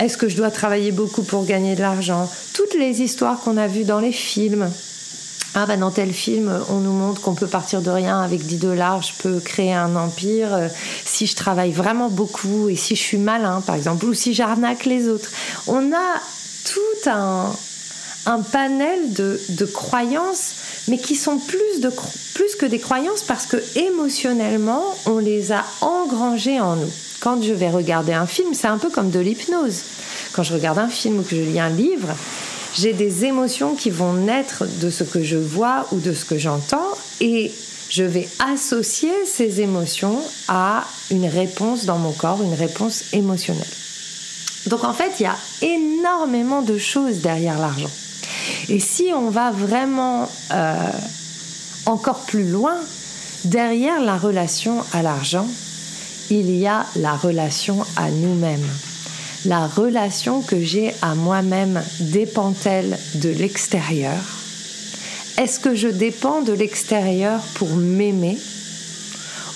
est-ce 0.00 0.16
que 0.16 0.28
je 0.28 0.36
dois 0.36 0.50
travailler 0.50 0.90
beaucoup 0.90 1.22
pour 1.22 1.44
gagner 1.44 1.76
de 1.76 1.80
l'argent, 1.80 2.28
toutes 2.52 2.74
les 2.74 3.00
histoires 3.00 3.38
qu'on 3.40 3.56
a 3.56 3.68
vues 3.68 3.84
dans 3.84 4.00
les 4.00 4.10
films. 4.10 4.68
Ah 5.54 5.66
ben 5.66 5.78
dans 5.78 5.90
tel 5.90 6.12
film, 6.12 6.50
on 6.70 6.78
nous 6.78 6.92
montre 6.92 7.20
qu'on 7.20 7.34
peut 7.34 7.46
partir 7.46 7.80
de 7.82 7.90
rien 7.90 8.20
avec 8.20 8.44
10 8.44 8.56
dollars, 8.56 9.02
je 9.02 9.12
peux 9.22 9.38
créer 9.38 9.74
un 9.74 9.94
empire 9.94 10.52
euh, 10.54 10.68
si 11.04 11.26
je 11.26 11.36
travaille 11.36 11.72
vraiment 11.72 12.08
beaucoup 12.08 12.70
et 12.70 12.74
si 12.74 12.96
je 12.96 13.02
suis 13.02 13.18
malin 13.18 13.60
par 13.60 13.76
exemple, 13.76 14.06
ou 14.06 14.14
si 14.14 14.34
j'arnaque 14.34 14.86
les 14.86 15.08
autres. 15.08 15.30
On 15.68 15.92
a 15.92 16.20
tout 16.64 17.10
un, 17.10 17.52
panel 18.50 19.12
de 19.12 19.64
croyances 19.66 20.54
mais 20.88 20.98
qui 20.98 21.14
sont 21.16 21.38
plus, 21.38 21.80
que 22.58 22.66
des 22.66 22.78
croyances 22.78 23.22
parce 23.22 23.46
que 23.46 23.56
émotionnellement, 23.76 24.84
on 25.06 25.18
les 25.18 25.52
a 25.52 25.64
engrangées 25.80 26.60
en 26.60 26.76
nous. 26.76 26.90
Quand 27.20 27.42
je 27.42 27.52
vais 27.52 27.70
regarder 27.70 28.12
un 28.12 28.26
film, 28.26 28.54
c'est 28.54 28.66
un 28.66 28.78
peu 28.78 28.90
comme 28.90 29.10
de 29.10 29.20
l'hypnose. 29.20 29.82
Quand 30.32 30.42
je 30.42 30.52
regarde 30.52 30.78
un 30.78 30.88
film 30.88 31.20
ou 31.20 31.22
que 31.22 31.36
je 31.36 31.40
lis 31.42 31.60
un 31.60 31.70
livre, 31.70 32.08
j'ai 32.74 32.92
des 32.92 33.24
émotions 33.24 33.74
qui 33.74 33.90
vont 33.90 34.12
naître 34.12 34.64
de 34.80 34.90
ce 34.90 35.04
que 35.04 35.22
je 35.22 35.36
vois 35.36 35.86
ou 35.92 35.98
de 35.98 36.12
ce 36.12 36.24
que 36.24 36.38
j'entends 36.38 36.88
et 37.20 37.52
je 37.90 38.04
vais 38.04 38.28
associer 38.38 39.12
ces 39.26 39.60
émotions 39.60 40.18
à 40.48 40.84
une 41.10 41.26
réponse 41.26 41.84
dans 41.84 41.98
mon 41.98 42.12
corps, 42.12 42.42
une 42.42 42.54
réponse 42.54 43.12
émotionnelle. 43.12 43.66
Donc 44.66 44.84
en 44.84 44.94
fait, 44.94 45.12
il 45.20 45.24
y 45.24 45.26
a 45.26 45.36
énormément 45.60 46.62
de 46.62 46.78
choses 46.78 47.18
derrière 47.18 47.58
l'argent. 47.58 47.90
Et 48.68 48.80
si 48.80 49.10
on 49.14 49.30
va 49.30 49.50
vraiment 49.50 50.28
euh, 50.52 50.74
encore 51.86 52.20
plus 52.20 52.48
loin, 52.48 52.76
derrière 53.44 54.00
la 54.00 54.16
relation 54.16 54.84
à 54.92 55.02
l'argent, 55.02 55.46
il 56.30 56.50
y 56.56 56.66
a 56.66 56.86
la 56.96 57.14
relation 57.14 57.84
à 57.96 58.10
nous-mêmes. 58.10 58.66
La 59.44 59.66
relation 59.66 60.40
que 60.40 60.62
j'ai 60.62 60.94
à 61.02 61.14
moi-même 61.14 61.82
dépend-elle 61.98 62.96
de 63.16 63.28
l'extérieur? 63.28 64.18
Est-ce 65.36 65.58
que 65.58 65.74
je 65.74 65.88
dépends 65.88 66.42
de 66.42 66.52
l'extérieur 66.52 67.40
pour 67.54 67.74
m'aimer? 67.74 68.38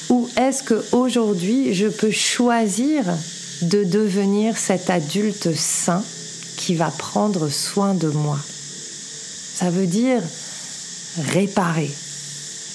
Ou 0.08 0.28
est-ce 0.36 0.62
que 0.62 0.84
aujourd'hui 0.92 1.72
je 1.74 1.86
peux 1.86 2.10
choisir 2.10 3.04
de 3.62 3.84
devenir 3.84 4.56
cet 4.56 4.90
adulte 4.90 5.54
sain 5.54 6.02
qui 6.56 6.74
va 6.74 6.90
prendre 6.90 7.48
soin 7.48 7.94
de 7.94 8.08
moi? 8.08 8.38
Ça 9.56 9.70
veut 9.70 9.86
dire 9.86 10.20
réparer 11.32 11.90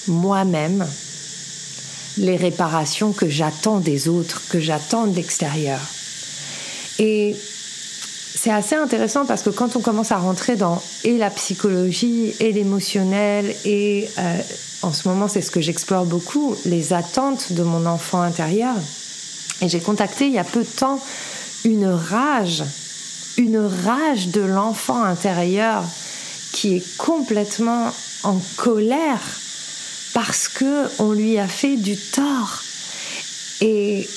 moi-même 0.08 0.84
les 2.18 2.34
réparations 2.34 3.12
que 3.12 3.28
j'attends 3.28 3.78
des 3.78 4.08
autres, 4.08 4.42
que 4.48 4.58
j'attends 4.58 5.06
de 5.06 5.14
l'extérieur. 5.14 5.78
Et 6.98 7.36
c'est 8.34 8.50
assez 8.50 8.74
intéressant 8.74 9.26
parce 9.26 9.42
que 9.42 9.50
quand 9.50 9.76
on 9.76 9.80
commence 9.80 10.10
à 10.10 10.16
rentrer 10.16 10.56
dans 10.56 10.82
et 11.04 11.18
la 11.18 11.30
psychologie 11.30 12.34
et 12.40 12.50
l'émotionnel 12.50 13.54
et 13.64 14.08
euh, 14.18 14.38
en 14.82 14.92
ce 14.92 15.06
moment 15.06 15.28
c'est 15.28 15.40
ce 15.40 15.52
que 15.52 15.60
j'explore 15.60 16.04
beaucoup, 16.04 16.56
les 16.64 16.92
attentes 16.92 17.52
de 17.52 17.62
mon 17.62 17.86
enfant 17.86 18.22
intérieur. 18.22 18.74
Et 19.60 19.68
j'ai 19.68 19.78
contacté 19.78 20.26
il 20.26 20.32
y 20.32 20.38
a 20.40 20.44
peu 20.44 20.64
de 20.64 20.68
temps 20.68 20.98
une 21.64 21.86
rage, 21.86 22.64
une 23.36 23.58
rage 23.58 24.30
de 24.30 24.40
l'enfant 24.40 25.04
intérieur 25.04 25.84
qui 26.52 26.76
est 26.76 26.96
complètement 26.96 27.92
en 28.22 28.40
colère 28.56 29.20
parce 30.14 30.48
que 30.48 30.88
on 30.98 31.12
lui 31.12 31.38
a 31.38 31.48
fait 31.48 31.76
du 31.76 31.96
tort. 31.96 32.62
Et 33.60 34.08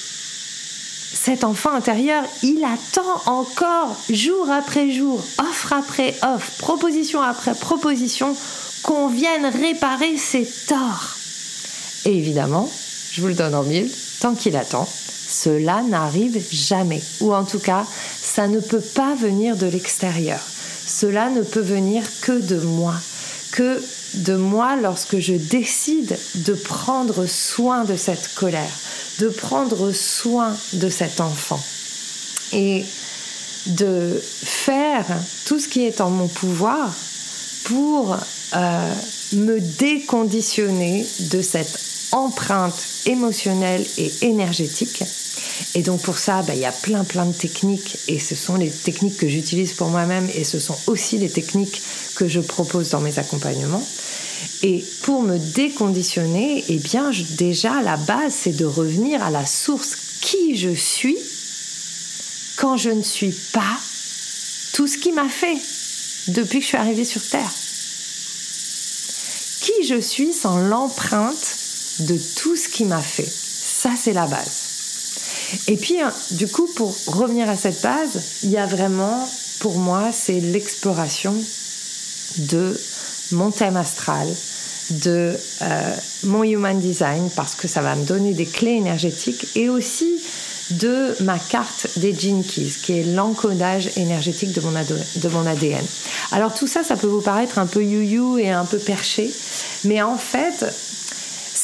cet 1.14 1.44
enfant 1.44 1.72
intérieur, 1.72 2.24
il 2.44 2.64
attend 2.64 3.22
encore 3.26 3.96
jour 4.10 4.50
après 4.52 4.92
jour, 4.92 5.24
offre 5.40 5.74
après 5.74 6.14
offre, 6.22 6.52
proposition 6.60 7.22
après 7.22 7.56
proposition, 7.56 8.36
qu'on 8.84 9.08
vienne 9.08 9.46
réparer 9.46 10.18
ses 10.18 10.48
torts. 10.68 11.16
Et 12.06 12.18
évidemment, 12.18 12.70
je 13.12 13.22
vous 13.22 13.28
le 13.28 13.34
donne 13.34 13.56
en 13.56 13.64
mille, 13.64 13.90
tant 14.20 14.36
qu'il 14.36 14.56
attend, 14.58 14.88
cela 15.28 15.82
n'arrive 15.82 16.44
jamais. 16.52 17.02
Ou 17.22 17.34
en 17.34 17.44
tout 17.44 17.60
cas, 17.60 17.86
ça 18.22 18.48
ne 18.48 18.60
peut 18.60 18.84
pas 18.94 19.16
venir 19.16 19.56
de 19.56 19.66
l'extérieur. 19.66 20.40
Cela 20.98 21.30
ne 21.30 21.42
peut 21.42 21.60
venir 21.60 22.04
que 22.22 22.40
de 22.40 22.58
moi. 22.58 22.96
Que 23.52 23.84
de 24.14 24.36
moi 24.36 24.78
lorsque 24.78 25.20
je 25.20 25.34
décide 25.34 26.18
de 26.36 26.54
prendre 26.54 27.26
soin 27.26 27.84
de 27.84 27.98
cette 27.98 28.34
colère, 28.36 28.72
de 29.20 29.28
prendre 29.28 29.92
soin 29.92 30.56
de 30.72 30.88
cet 30.88 31.20
enfant 31.20 31.62
et 32.54 32.86
de 33.66 34.22
faire 34.24 35.06
tout 35.46 35.60
ce 35.60 35.68
qui 35.68 35.82
est 35.82 36.00
en 36.00 36.10
mon 36.10 36.30
pouvoir 36.30 36.94
pour 37.66 38.16
euh, 38.56 38.94
me 39.34 39.60
déconditionner 39.60 41.06
de 41.32 41.42
cette 41.42 41.78
empreinte 42.14 42.82
émotionnelle 43.06 43.86
et 43.98 44.12
énergétique. 44.22 45.04
Et 45.74 45.82
donc 45.82 46.02
pour 46.02 46.18
ça, 46.18 46.42
bah, 46.42 46.54
il 46.54 46.60
y 46.60 46.66
a 46.66 46.72
plein 46.72 47.04
plein 47.04 47.26
de 47.26 47.34
techniques 47.34 47.98
et 48.08 48.20
ce 48.20 48.36
sont 48.36 48.56
les 48.56 48.70
techniques 48.70 49.18
que 49.18 49.28
j'utilise 49.28 49.74
pour 49.74 49.90
moi-même 49.90 50.30
et 50.34 50.44
ce 50.44 50.60
sont 50.60 50.78
aussi 50.88 51.18
les 51.18 51.30
techniques 51.30 51.82
que 52.16 52.28
je 52.28 52.40
propose 52.40 52.90
dans 52.90 53.02
mes 53.02 53.20
accompagnements. 53.20 53.86
Et 54.64 54.84
pour 55.02 55.22
me 55.22 55.38
déconditionner, 55.38 56.64
eh 56.68 56.78
bien, 56.78 57.12
déjà, 57.38 57.82
la 57.82 57.98
base, 57.98 58.34
c'est 58.34 58.56
de 58.56 58.66
revenir 58.66 59.24
à 59.24 59.30
la 59.30 59.46
source 59.46 59.96
qui 60.22 60.56
je 60.58 60.74
suis 60.74 61.18
quand 62.58 62.78
je 62.78 62.90
ne 62.90 63.04
suis 63.04 63.36
pas 63.54 63.78
tout 64.74 64.88
ce 64.88 64.98
qui 64.98 65.12
m'a 65.12 65.30
fait 65.30 65.58
depuis 66.30 66.60
que 66.60 66.64
je 66.64 66.70
suis 66.70 66.78
arrivée 66.78 67.06
sur 67.06 67.22
Terre. 67.28 67.52
Qui 69.62 69.88
je 69.88 70.00
suis 70.00 70.34
sans 70.34 70.58
l'empreinte 70.58 71.58
de 72.00 72.18
tout 72.36 72.56
ce 72.56 72.70
qui 72.70 72.86
m'a 72.86 73.02
fait. 73.02 73.28
Ça, 73.28 73.92
c'est 73.96 74.14
la 74.14 74.28
base. 74.28 74.65
Et 75.68 75.78
puis, 75.78 76.00
hein, 76.00 76.14
du 76.32 76.48
coup, 76.48 76.68
pour 76.76 76.96
revenir 77.08 77.50
à 77.50 77.56
cette 77.56 77.82
base, 77.82 78.22
il 78.44 78.52
y 78.52 78.58
a 78.58 78.66
vraiment, 78.66 79.28
pour 79.60 79.78
moi, 79.78 80.12
c'est 80.12 80.40
l'exploration 80.40 81.36
de 82.38 82.80
mon 83.32 83.52
thème 83.52 83.78
astral, 83.78 84.28
de 84.90 85.36
euh, 85.62 85.96
mon 86.24 86.44
human 86.44 86.80
design, 86.80 87.30
parce 87.36 87.56
que 87.56 87.68
ça 87.68 87.82
va 87.82 87.96
me 87.96 88.06
donner 88.06 88.34
des 88.34 88.46
clés 88.46 88.74
énergétiques, 88.74 89.48
et 89.56 89.70
aussi 89.70 90.20
de 90.72 91.16
ma 91.22 91.38
carte 91.38 91.88
des 91.98 92.18
Gene 92.18 92.44
Keys, 92.44 92.74
qui 92.82 93.00
est 93.00 93.04
l'encodage 93.04 93.92
énergétique 93.98 94.52
de 94.54 94.62
mon, 94.62 94.72
de 94.72 95.30
mon 95.30 95.46
ADN. 95.46 95.86
Alors 96.32 96.54
tout 96.54 96.68
ça, 96.68 96.84
ça 96.84 96.96
peut 96.96 97.08
vous 97.08 97.22
paraître 97.22 97.60
un 97.60 97.68
peu 97.68 97.84
you-you 97.84 98.40
et 98.40 98.50
un 98.50 98.66
peu 98.66 98.80
perché, 98.80 99.32
mais 99.84 100.02
en 100.02 100.18
fait, 100.18 100.66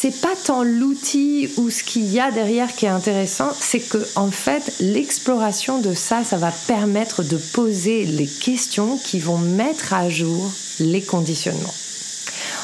c'est 0.01 0.20
pas 0.20 0.34
tant 0.46 0.63
l'outil 0.63 1.48
ou 1.58 1.70
ce 1.70 1.84
qu'il 1.84 2.12
y 2.12 2.20
a 2.20 2.31
derrière 2.31 2.74
qui 2.74 2.88
est 2.88 2.89
intéressant, 2.89 3.51
c'est 3.60 3.79
que 3.79 4.00
en 4.15 4.31
fait 4.31 4.74
l'exploration 4.79 5.79
de 5.79 5.93
ça, 5.93 6.24
ça 6.24 6.38
va 6.38 6.51
permettre 6.65 7.22
de 7.22 7.38
poser 7.38 8.05
les 8.05 8.25
questions 8.25 8.98
qui 8.98 9.20
vont 9.20 9.38
mettre 9.38 9.93
à 9.93 10.10
jour 10.10 10.51
les 10.79 11.03
conditionnements. 11.03 11.75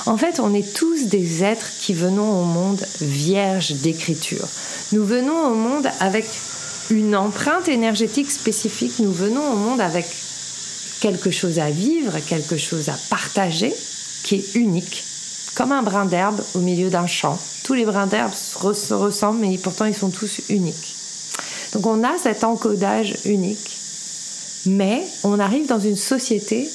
En 0.07 0.17
fait, 0.17 0.39
on 0.39 0.51
est 0.55 0.73
tous 0.73 1.05
des 1.09 1.43
êtres 1.43 1.69
qui 1.79 1.93
venons 1.93 2.41
au 2.41 2.43
monde 2.43 2.83
vierges 3.01 3.73
d'écriture. 3.73 4.47
Nous 4.91 5.05
venons 5.05 5.51
au 5.51 5.53
monde 5.53 5.87
avec 5.99 6.25
une 6.89 7.15
empreinte 7.15 7.67
énergétique 7.67 8.31
spécifique. 8.31 8.97
Nous 8.97 9.13
venons 9.13 9.47
au 9.51 9.55
monde 9.55 9.81
avec 9.81 10.07
quelque 11.01 11.29
chose 11.29 11.59
à 11.59 11.69
vivre, 11.69 12.17
quelque 12.17 12.57
chose 12.57 12.89
à 12.89 12.97
partager 13.11 13.75
qui 14.23 14.37
est 14.37 14.55
unique, 14.55 15.03
comme 15.57 15.71
un 15.71 15.81
brin 15.81 16.05
d'herbe 16.05 16.39
au 16.53 16.59
milieu 16.59 16.91
d'un 16.91 17.07
champ. 17.07 17.37
Tous 17.63 17.73
les 17.73 17.83
brins 17.83 18.05
d'herbe 18.05 18.31
se 18.31 18.93
ressemblent, 18.93 19.39
mais 19.39 19.57
pourtant 19.57 19.85
ils 19.85 19.95
sont 19.95 20.11
tous 20.11 20.41
uniques. 20.49 20.95
Donc 21.73 21.87
on 21.87 22.03
a 22.03 22.15
cet 22.21 22.43
encodage 22.43 23.15
unique, 23.25 23.75
mais 24.67 25.03
on 25.23 25.39
arrive 25.39 25.65
dans 25.65 25.79
une 25.79 25.95
société 25.95 26.69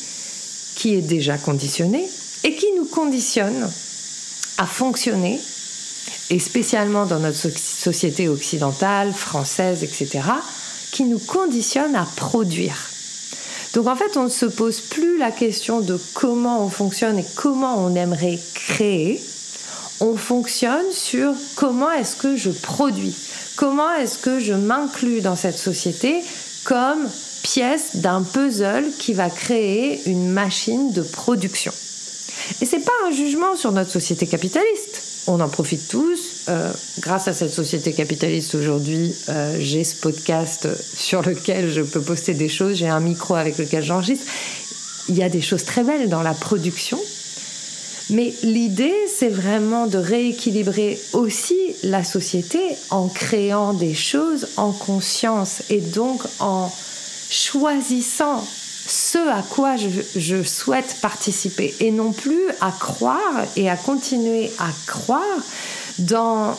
qui 0.75 0.95
est 0.95 1.01
déjà 1.01 1.39
conditionnée 1.39 2.09
et 2.43 2.57
qui 2.57 2.67
nous 2.77 2.87
conditionne 2.87 3.71
à 4.59 4.67
fonctionner, 4.67 5.41
et 6.31 6.41
spécialement 6.41 7.07
dans 7.07 7.21
notre 7.21 7.57
société 7.57 8.29
occidentale, 8.29 9.13
française, 9.13 9.85
etc., 9.85 10.23
qui 10.91 11.05
nous 11.05 11.21
conditionne 11.21 11.95
à 11.95 12.07
produire. 12.17 12.92
Donc 13.75 13.87
en 13.87 13.97
fait, 13.97 14.17
on 14.17 14.25
ne 14.25 14.29
se 14.29 14.47
pose 14.47 14.81
plus 14.81 15.19
la 15.19 15.31
question 15.31 15.81
de 15.81 15.99
comment 16.15 16.65
on 16.65 16.69
fonctionne 16.69 17.19
et 17.19 17.25
comment 17.37 17.85
on 17.85 17.95
aimerait 17.95 18.39
créer. 18.55 19.21
On 20.01 20.17
fonctionne 20.17 20.91
sur 20.93 21.33
comment 21.55 21.91
est-ce 21.91 22.17
que 22.17 22.37
je 22.37 22.51
produis, 22.51 23.15
comment 23.57 23.91
est-ce 23.95 24.19
que 24.19 24.41
je 24.41 24.53
m'inclus 24.53 25.21
dans 25.21 25.37
cette 25.37 25.57
société 25.57 26.23
comme 26.65 27.09
pièce 27.43 27.97
d'un 27.97 28.23
puzzle 28.23 28.85
qui 28.99 29.15
va 29.15 29.29
créer 29.31 30.01
une 30.09 30.31
machine 30.31 30.93
de 30.93 31.03
production. 31.03 31.73
Et 32.61 32.67
c'est 32.67 32.85
pas 32.85 32.93
un 33.07 33.11
jugement 33.11 33.57
sur 33.57 33.73
notre 33.73 33.91
société 33.91 34.27
capitaliste. 34.27 35.03
On 35.27 35.41
en 35.41 35.49
profite 35.49 35.89
tous. 35.89 36.32
Euh, 36.49 36.73
grâce 36.99 37.29
à 37.29 37.33
cette 37.33 37.53
société 37.53 37.93
capitaliste 37.93 38.55
aujourd'hui, 38.55 39.15
euh, 39.29 39.57
j'ai 39.61 39.85
ce 39.85 39.95
podcast 39.95 40.69
sur 40.97 41.23
lequel 41.23 41.71
je 41.71 41.83
peux 41.83 42.01
poster 42.01 42.35
des 42.35 42.49
choses. 42.49 42.77
J'ai 42.77 42.89
un 42.89 43.01
micro 43.01 43.35
avec 43.35 43.59
lequel 43.59 43.85
j'enregistre. 43.85 44.27
Il 45.09 45.17
y 45.17 45.23
a 45.23 45.29
des 45.29 45.41
choses 45.41 45.65
très 45.65 45.85
belles 45.85 46.09
dans 46.09 46.23
la 46.23 46.35
production. 46.35 46.99
Mais 48.11 48.35
l'idée, 48.43 48.95
c'est 49.09 49.29
vraiment 49.29 49.87
de 49.87 49.99
rééquilibrer 49.99 51.01
aussi 51.13 51.57
la 51.83 52.03
société 52.03 52.59
en 52.91 53.09
créant 53.09 53.73
des 53.73 53.95
choses 53.95 54.49
en 54.57 54.73
conscience 54.73 55.63
et 55.71 55.81
donc 55.81 56.23
en 56.41 56.71
choisissant 57.31 58.45
ce 58.87 59.19
à 59.31 59.43
quoi 59.43 59.77
je, 59.77 60.43
souhaite 60.43 60.97
participer 61.01 61.75
et 61.81 61.91
non 61.91 62.13
plus 62.13 62.49
à 62.61 62.73
croire 62.73 63.45
et 63.57 63.71
à 63.71 63.77
continuer 63.77 64.51
à 64.59 64.69
croire 64.87 65.23
dans 66.03 66.57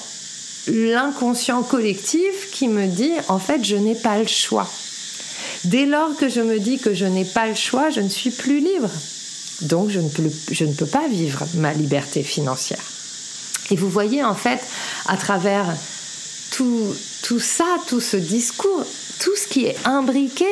l'inconscient 0.67 1.63
collectif 1.63 2.49
qui 2.51 2.67
me 2.67 2.87
dit 2.87 3.11
en 3.27 3.39
fait 3.39 3.63
je 3.63 3.75
n'ai 3.75 3.95
pas 3.95 4.17
le 4.17 4.27
choix. 4.27 4.69
Dès 5.65 5.85
lors 5.85 6.15
que 6.17 6.29
je 6.29 6.41
me 6.41 6.59
dis 6.59 6.77
que 6.77 6.93
je 6.93 7.05
n'ai 7.05 7.25
pas 7.25 7.47
le 7.47 7.55
choix, 7.55 7.89
je 7.89 8.01
ne 8.01 8.09
suis 8.09 8.31
plus 8.31 8.59
libre. 8.59 8.89
Donc 9.61 9.89
je 9.89 9.99
ne 9.99 10.09
peux, 10.09 10.29
je 10.51 10.65
ne 10.65 10.73
peux 10.73 10.85
pas 10.85 11.07
vivre 11.07 11.45
ma 11.55 11.73
liberté 11.73 12.23
financière. 12.23 12.83
Et 13.71 13.75
vous 13.75 13.89
voyez 13.89 14.23
en 14.23 14.35
fait 14.35 14.59
à 15.07 15.15
travers 15.15 15.65
tout, 16.51 16.93
tout 17.23 17.39
ça, 17.39 17.65
tout 17.87 18.01
ce 18.01 18.17
discours, 18.17 18.85
tout 19.19 19.35
ce 19.35 19.47
qui 19.47 19.65
est 19.65 19.77
imbriqué 19.85 20.45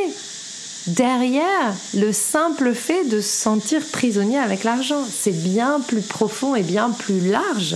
derrière 0.88 1.76
le 1.94 2.12
simple 2.12 2.74
fait 2.74 3.04
de 3.06 3.22
se 3.22 3.30
sentir 3.30 3.82
prisonnier 3.92 4.40
avec 4.40 4.64
l'argent. 4.64 5.04
C'est 5.10 5.32
bien 5.32 5.82
plus 5.86 6.02
profond 6.02 6.56
et 6.56 6.64
bien 6.64 6.90
plus 6.90 7.30
large 7.30 7.76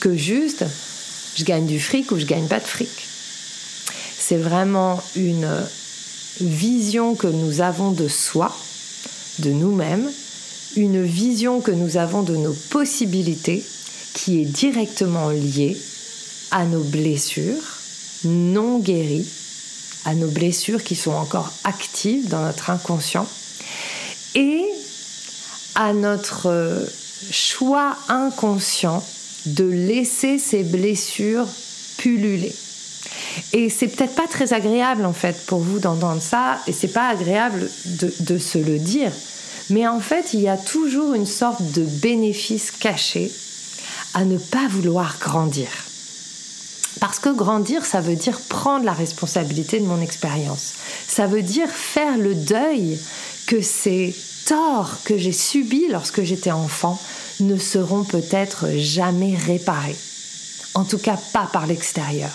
que 0.00 0.16
juste 0.16 0.64
je 1.36 1.44
gagne 1.44 1.66
du 1.66 1.78
fric 1.78 2.10
ou 2.10 2.18
je 2.18 2.26
gagne 2.26 2.46
pas 2.46 2.58
de 2.58 2.64
fric. 2.64 2.90
C'est 4.18 4.36
vraiment 4.36 5.02
une 5.16 5.48
vision 6.40 7.14
que 7.14 7.26
nous 7.26 7.60
avons 7.60 7.92
de 7.92 8.08
soi, 8.08 8.56
de 9.40 9.50
nous-mêmes, 9.50 10.10
une 10.76 11.02
vision 11.04 11.60
que 11.60 11.70
nous 11.70 11.96
avons 11.96 12.22
de 12.22 12.36
nos 12.36 12.54
possibilités 12.70 13.64
qui 14.14 14.40
est 14.40 14.44
directement 14.44 15.30
liée 15.30 15.76
à 16.50 16.64
nos 16.64 16.82
blessures 16.82 17.78
non 18.24 18.78
guéries 18.78 19.26
à 20.04 20.14
nos 20.14 20.28
blessures 20.28 20.82
qui 20.82 20.96
sont 20.96 21.12
encore 21.12 21.52
actives 21.64 22.28
dans 22.28 22.42
notre 22.42 22.70
inconscient 22.70 23.26
et 24.34 24.64
à 25.74 25.92
notre 25.92 26.86
choix 27.30 27.96
inconscient 28.08 29.04
de 29.46 29.64
laisser 29.64 30.38
ces 30.38 30.62
blessures 30.62 31.46
pulluler. 31.98 32.54
Et 33.52 33.70
c'est 33.70 33.88
peut-être 33.88 34.14
pas 34.14 34.26
très 34.26 34.52
agréable 34.52 35.04
en 35.04 35.12
fait 35.12 35.46
pour 35.46 35.60
vous 35.60 35.78
d'entendre 35.78 36.22
ça, 36.22 36.58
et 36.66 36.72
c'est 36.72 36.88
pas 36.88 37.08
agréable 37.08 37.68
de, 37.84 38.12
de, 38.20 38.38
se 38.38 38.58
le 38.58 38.78
dire, 38.78 39.12
mais 39.70 39.86
en 39.86 40.00
fait 40.00 40.34
il 40.34 40.40
y 40.40 40.48
a 40.48 40.56
toujours 40.56 41.14
une 41.14 41.26
sorte 41.26 41.62
de 41.72 41.82
bénéfice 41.82 42.70
caché 42.70 43.30
à 44.14 44.24
ne 44.24 44.38
pas 44.38 44.66
vouloir 44.68 45.16
grandir. 45.20 45.68
Parce 46.98 47.18
que 47.18 47.30
grandir, 47.30 47.86
ça 47.86 48.00
veut 48.00 48.16
dire 48.16 48.40
prendre 48.40 48.84
la 48.84 48.92
responsabilité 48.92 49.78
de 49.78 49.86
mon 49.86 50.02
expérience. 50.02 50.72
Ça 51.06 51.26
veut 51.26 51.42
dire 51.42 51.68
faire 51.68 52.18
le 52.18 52.34
deuil 52.34 52.98
que 53.46 53.62
ces 53.62 54.14
torts 54.46 54.98
que 55.04 55.16
j'ai 55.16 55.32
subis 55.32 55.86
lorsque 55.88 56.22
j'étais 56.22 56.50
enfant 56.50 57.00
ne 57.40 57.58
seront 57.58 58.04
peut-être 58.04 58.66
jamais 58.76 59.36
réparés. 59.36 59.96
En 60.74 60.84
tout 60.84 60.98
cas, 60.98 61.18
pas 61.32 61.48
par 61.52 61.66
l'extérieur. 61.66 62.30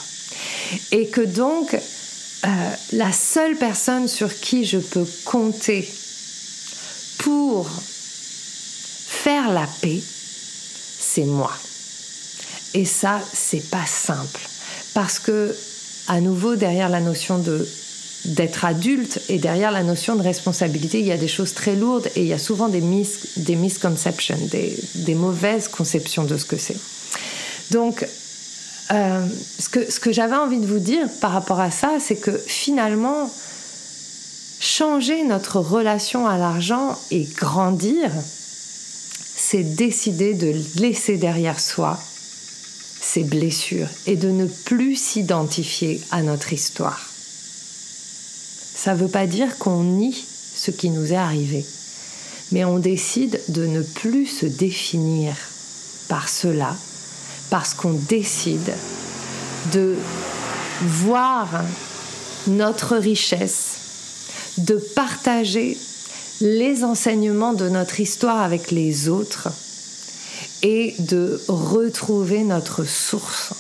Et 0.92 1.08
que 1.08 1.22
donc, 1.22 1.74
euh, 1.74 2.48
la 2.92 3.12
seule 3.12 3.56
personne 3.56 4.08
sur 4.08 4.34
qui 4.40 4.66
je 4.66 4.78
peux 4.78 5.08
compter 5.24 5.88
pour 7.20 7.70
faire 7.70 9.52
la 9.52 9.68
paix, 9.82 10.02
c'est 11.00 11.26
moi. 11.26 11.54
Et 12.74 12.86
ça, 12.86 13.22
c'est 13.34 13.70
pas 13.70 13.86
simple. 13.86 14.42
Parce 14.94 15.18
que, 15.20 15.56
à 16.08 16.20
nouveau, 16.20 16.56
derrière 16.56 16.90
la 16.90 17.00
notion 17.00 17.40
de 17.40 17.68
d'être 18.26 18.66
adulte 18.66 19.22
et 19.30 19.38
derrière 19.38 19.72
la 19.72 19.84
notion 19.84 20.16
de 20.16 20.22
responsabilité, 20.22 21.00
il 21.00 21.06
y 21.06 21.12
a 21.12 21.18
des 21.18 21.28
choses 21.28 21.54
très 21.54 21.76
lourdes 21.76 22.08
et 22.16 22.22
il 22.22 22.28
y 22.28 22.34
a 22.34 22.40
souvent 22.40 22.68
des, 22.68 22.84
des 23.38 23.56
misconceptions, 23.56 24.38
des, 24.52 24.78
des, 24.96 25.16
mauvaises 25.16 25.68
conceptions 25.68 26.24
de 26.24 26.38
ce 26.38 26.46
que 26.46 26.58
c'est. 26.58 26.78
Donc, 27.72 28.06
euh, 28.92 29.26
ce 29.60 29.70
que, 29.70 29.92
ce 29.92 30.00
que 30.00 30.12
j'avais 30.12 30.36
envie 30.36 30.60
de 30.60 30.68
vous 30.68 30.80
dire 30.80 31.08
par 31.22 31.32
rapport 31.32 31.60
à 31.60 31.72
ça, 31.72 31.98
c'est 32.00 32.16
que 32.16 32.32
finalement, 32.38 33.32
changer 34.60 35.24
notre 35.24 35.60
relation 35.60 36.28
à 36.28 36.38
l'argent 36.38 36.98
et 37.12 37.24
grandir, 37.24 38.12
c'est 39.36 39.64
décider 39.64 40.34
de 40.34 40.54
laisser 40.80 41.18
derrière 41.18 41.60
soi 41.60 42.00
ses 43.02 43.24
blessures 43.24 43.90
et 44.08 44.16
de 44.16 44.30
ne 44.30 44.46
plus 44.46 44.96
s'identifier 44.96 46.02
à 46.12 46.24
notre 46.24 46.54
histoire. 46.54 47.15
Ça 48.86 48.94
ne 48.94 49.00
veut 49.00 49.08
pas 49.08 49.26
dire 49.26 49.58
qu'on 49.58 49.82
nie 49.82 50.14
ce 50.56 50.70
qui 50.70 50.92
nous 50.92 51.12
est 51.12 51.16
arrivé, 51.16 51.66
mais 52.52 52.66
on 52.66 52.78
décide 52.78 53.42
de 53.48 53.66
ne 53.66 53.82
plus 53.82 54.28
se 54.28 54.46
définir 54.46 55.36
par 56.08 56.30
cela, 56.30 56.76
parce 57.50 57.74
qu'on 57.74 57.94
décide 57.94 58.72
de 59.74 59.96
voir 60.84 61.50
notre 62.46 62.96
richesse, 62.98 64.54
de 64.60 64.76
partager 64.76 65.80
les 66.40 66.84
enseignements 66.84 67.54
de 67.54 67.68
notre 67.68 68.00
histoire 68.00 68.40
avec 68.40 68.70
les 68.70 69.10
autres 69.10 69.50
et 70.62 70.94
de 71.00 71.42
retrouver 71.48 72.44
notre 72.44 72.84
source 72.84 73.52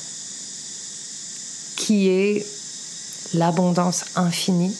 qui 1.75 2.09
est 2.09 2.45
l'abondance 3.33 4.05
infinie, 4.15 4.75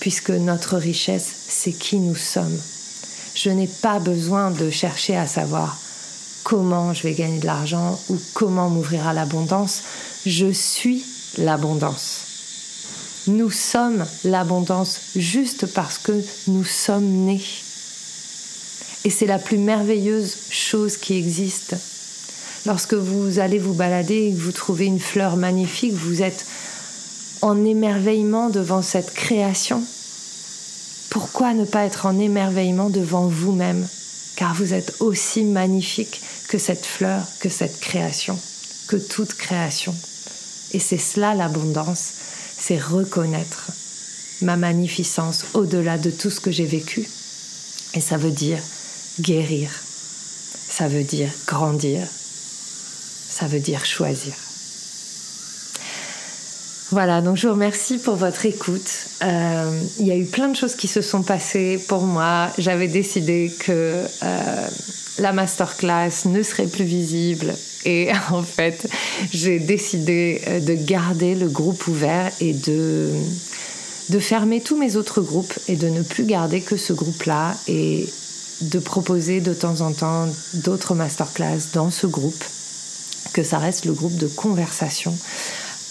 puisque 0.00 0.30
notre 0.30 0.76
richesse, 0.76 1.28
c'est 1.48 1.72
qui 1.72 1.96
nous 1.96 2.16
sommes. 2.16 2.58
Je 3.34 3.50
n'ai 3.50 3.66
pas 3.66 3.98
besoin 3.98 4.50
de 4.50 4.70
chercher 4.70 5.16
à 5.16 5.26
savoir 5.26 5.78
comment 6.44 6.94
je 6.94 7.02
vais 7.02 7.14
gagner 7.14 7.38
de 7.38 7.46
l'argent 7.46 8.00
ou 8.08 8.18
comment 8.34 8.70
m'ouvrir 8.70 9.06
à 9.06 9.12
l'abondance. 9.12 9.82
Je 10.26 10.50
suis 10.50 11.04
l'abondance. 11.36 12.22
Nous 13.26 13.50
sommes 13.50 14.06
l'abondance 14.24 15.00
juste 15.14 15.66
parce 15.66 15.98
que 15.98 16.24
nous 16.46 16.64
sommes 16.64 17.04
nés. 17.26 17.42
Et 19.04 19.10
c'est 19.10 19.26
la 19.26 19.38
plus 19.38 19.58
merveilleuse 19.58 20.34
chose 20.50 20.96
qui 20.96 21.16
existe. 21.16 21.76
Lorsque 22.66 22.94
vous 22.94 23.38
allez 23.38 23.58
vous 23.58 23.74
balader 23.74 24.28
et 24.28 24.32
que 24.32 24.40
vous 24.40 24.52
trouvez 24.52 24.86
une 24.86 25.00
fleur 25.00 25.36
magnifique, 25.36 25.92
vous 25.92 26.22
êtes 26.22 26.46
en 27.42 27.64
émerveillement 27.64 28.50
devant 28.50 28.82
cette 28.82 29.14
création. 29.14 29.82
Pourquoi 31.10 31.54
ne 31.54 31.64
pas 31.64 31.84
être 31.84 32.06
en 32.06 32.18
émerveillement 32.18 32.90
devant 32.90 33.28
vous-même? 33.28 33.86
Car 34.36 34.54
vous 34.54 34.74
êtes 34.74 34.96
aussi 35.00 35.42
magnifique 35.44 36.20
que 36.48 36.58
cette 36.58 36.86
fleur, 36.86 37.22
que 37.40 37.48
cette 37.48 37.80
création, 37.80 38.38
que 38.88 38.96
toute 38.96 39.34
création. 39.34 39.94
Et 40.72 40.78
c'est 40.78 40.98
cela 40.98 41.34
l'abondance, 41.34 42.12
c'est 42.58 42.78
reconnaître 42.78 43.70
ma 44.42 44.56
magnificence 44.56 45.44
au-delà 45.54 45.98
de 45.98 46.10
tout 46.10 46.30
ce 46.30 46.40
que 46.40 46.50
j'ai 46.50 46.66
vécu. 46.66 47.08
Et 47.94 48.00
ça 48.00 48.16
veut 48.16 48.30
dire 48.30 48.58
Guérir, 49.20 49.70
ça 50.68 50.86
veut 50.86 51.02
dire 51.02 51.30
grandir, 51.46 52.06
ça 53.28 53.46
veut 53.46 53.60
dire 53.60 53.84
choisir. 53.84 54.34
Voilà, 56.90 57.20
donc 57.20 57.36
je 57.36 57.46
vous 57.46 57.52
remercie 57.52 57.98
pour 57.98 58.16
votre 58.16 58.46
écoute. 58.46 58.90
Euh, 59.22 59.80
il 59.98 60.06
y 60.06 60.10
a 60.10 60.16
eu 60.16 60.24
plein 60.24 60.48
de 60.48 60.56
choses 60.56 60.74
qui 60.74 60.88
se 60.88 61.02
sont 61.02 61.22
passées 61.22 61.78
pour 61.86 62.02
moi. 62.02 62.48
J'avais 62.56 62.88
décidé 62.88 63.52
que 63.58 64.06
euh, 64.22 64.68
la 65.18 65.32
masterclass 65.32 66.24
ne 66.24 66.42
serait 66.42 66.66
plus 66.66 66.84
visible 66.84 67.54
et 67.84 68.10
en 68.30 68.42
fait, 68.42 68.88
j'ai 69.32 69.58
décidé 69.58 70.40
euh, 70.46 70.60
de 70.60 70.72
garder 70.72 71.34
le 71.34 71.48
groupe 71.48 71.86
ouvert 71.88 72.32
et 72.40 72.54
de, 72.54 73.12
de 74.08 74.18
fermer 74.18 74.62
tous 74.62 74.78
mes 74.78 74.96
autres 74.96 75.20
groupes 75.20 75.52
et 75.68 75.76
de 75.76 75.88
ne 75.88 76.00
plus 76.00 76.24
garder 76.24 76.62
que 76.62 76.78
ce 76.78 76.94
groupe-là. 76.94 77.54
Et 77.66 78.08
de 78.60 78.78
proposer 78.78 79.40
de 79.40 79.54
temps 79.54 79.82
en 79.82 79.92
temps 79.92 80.26
d'autres 80.54 80.94
masterclass 80.94 81.70
dans 81.74 81.90
ce 81.90 82.08
groupe, 82.08 82.42
que 83.32 83.44
ça 83.44 83.58
reste 83.58 83.84
le 83.84 83.92
groupe 83.92 84.16
de 84.16 84.26
conversation 84.26 85.16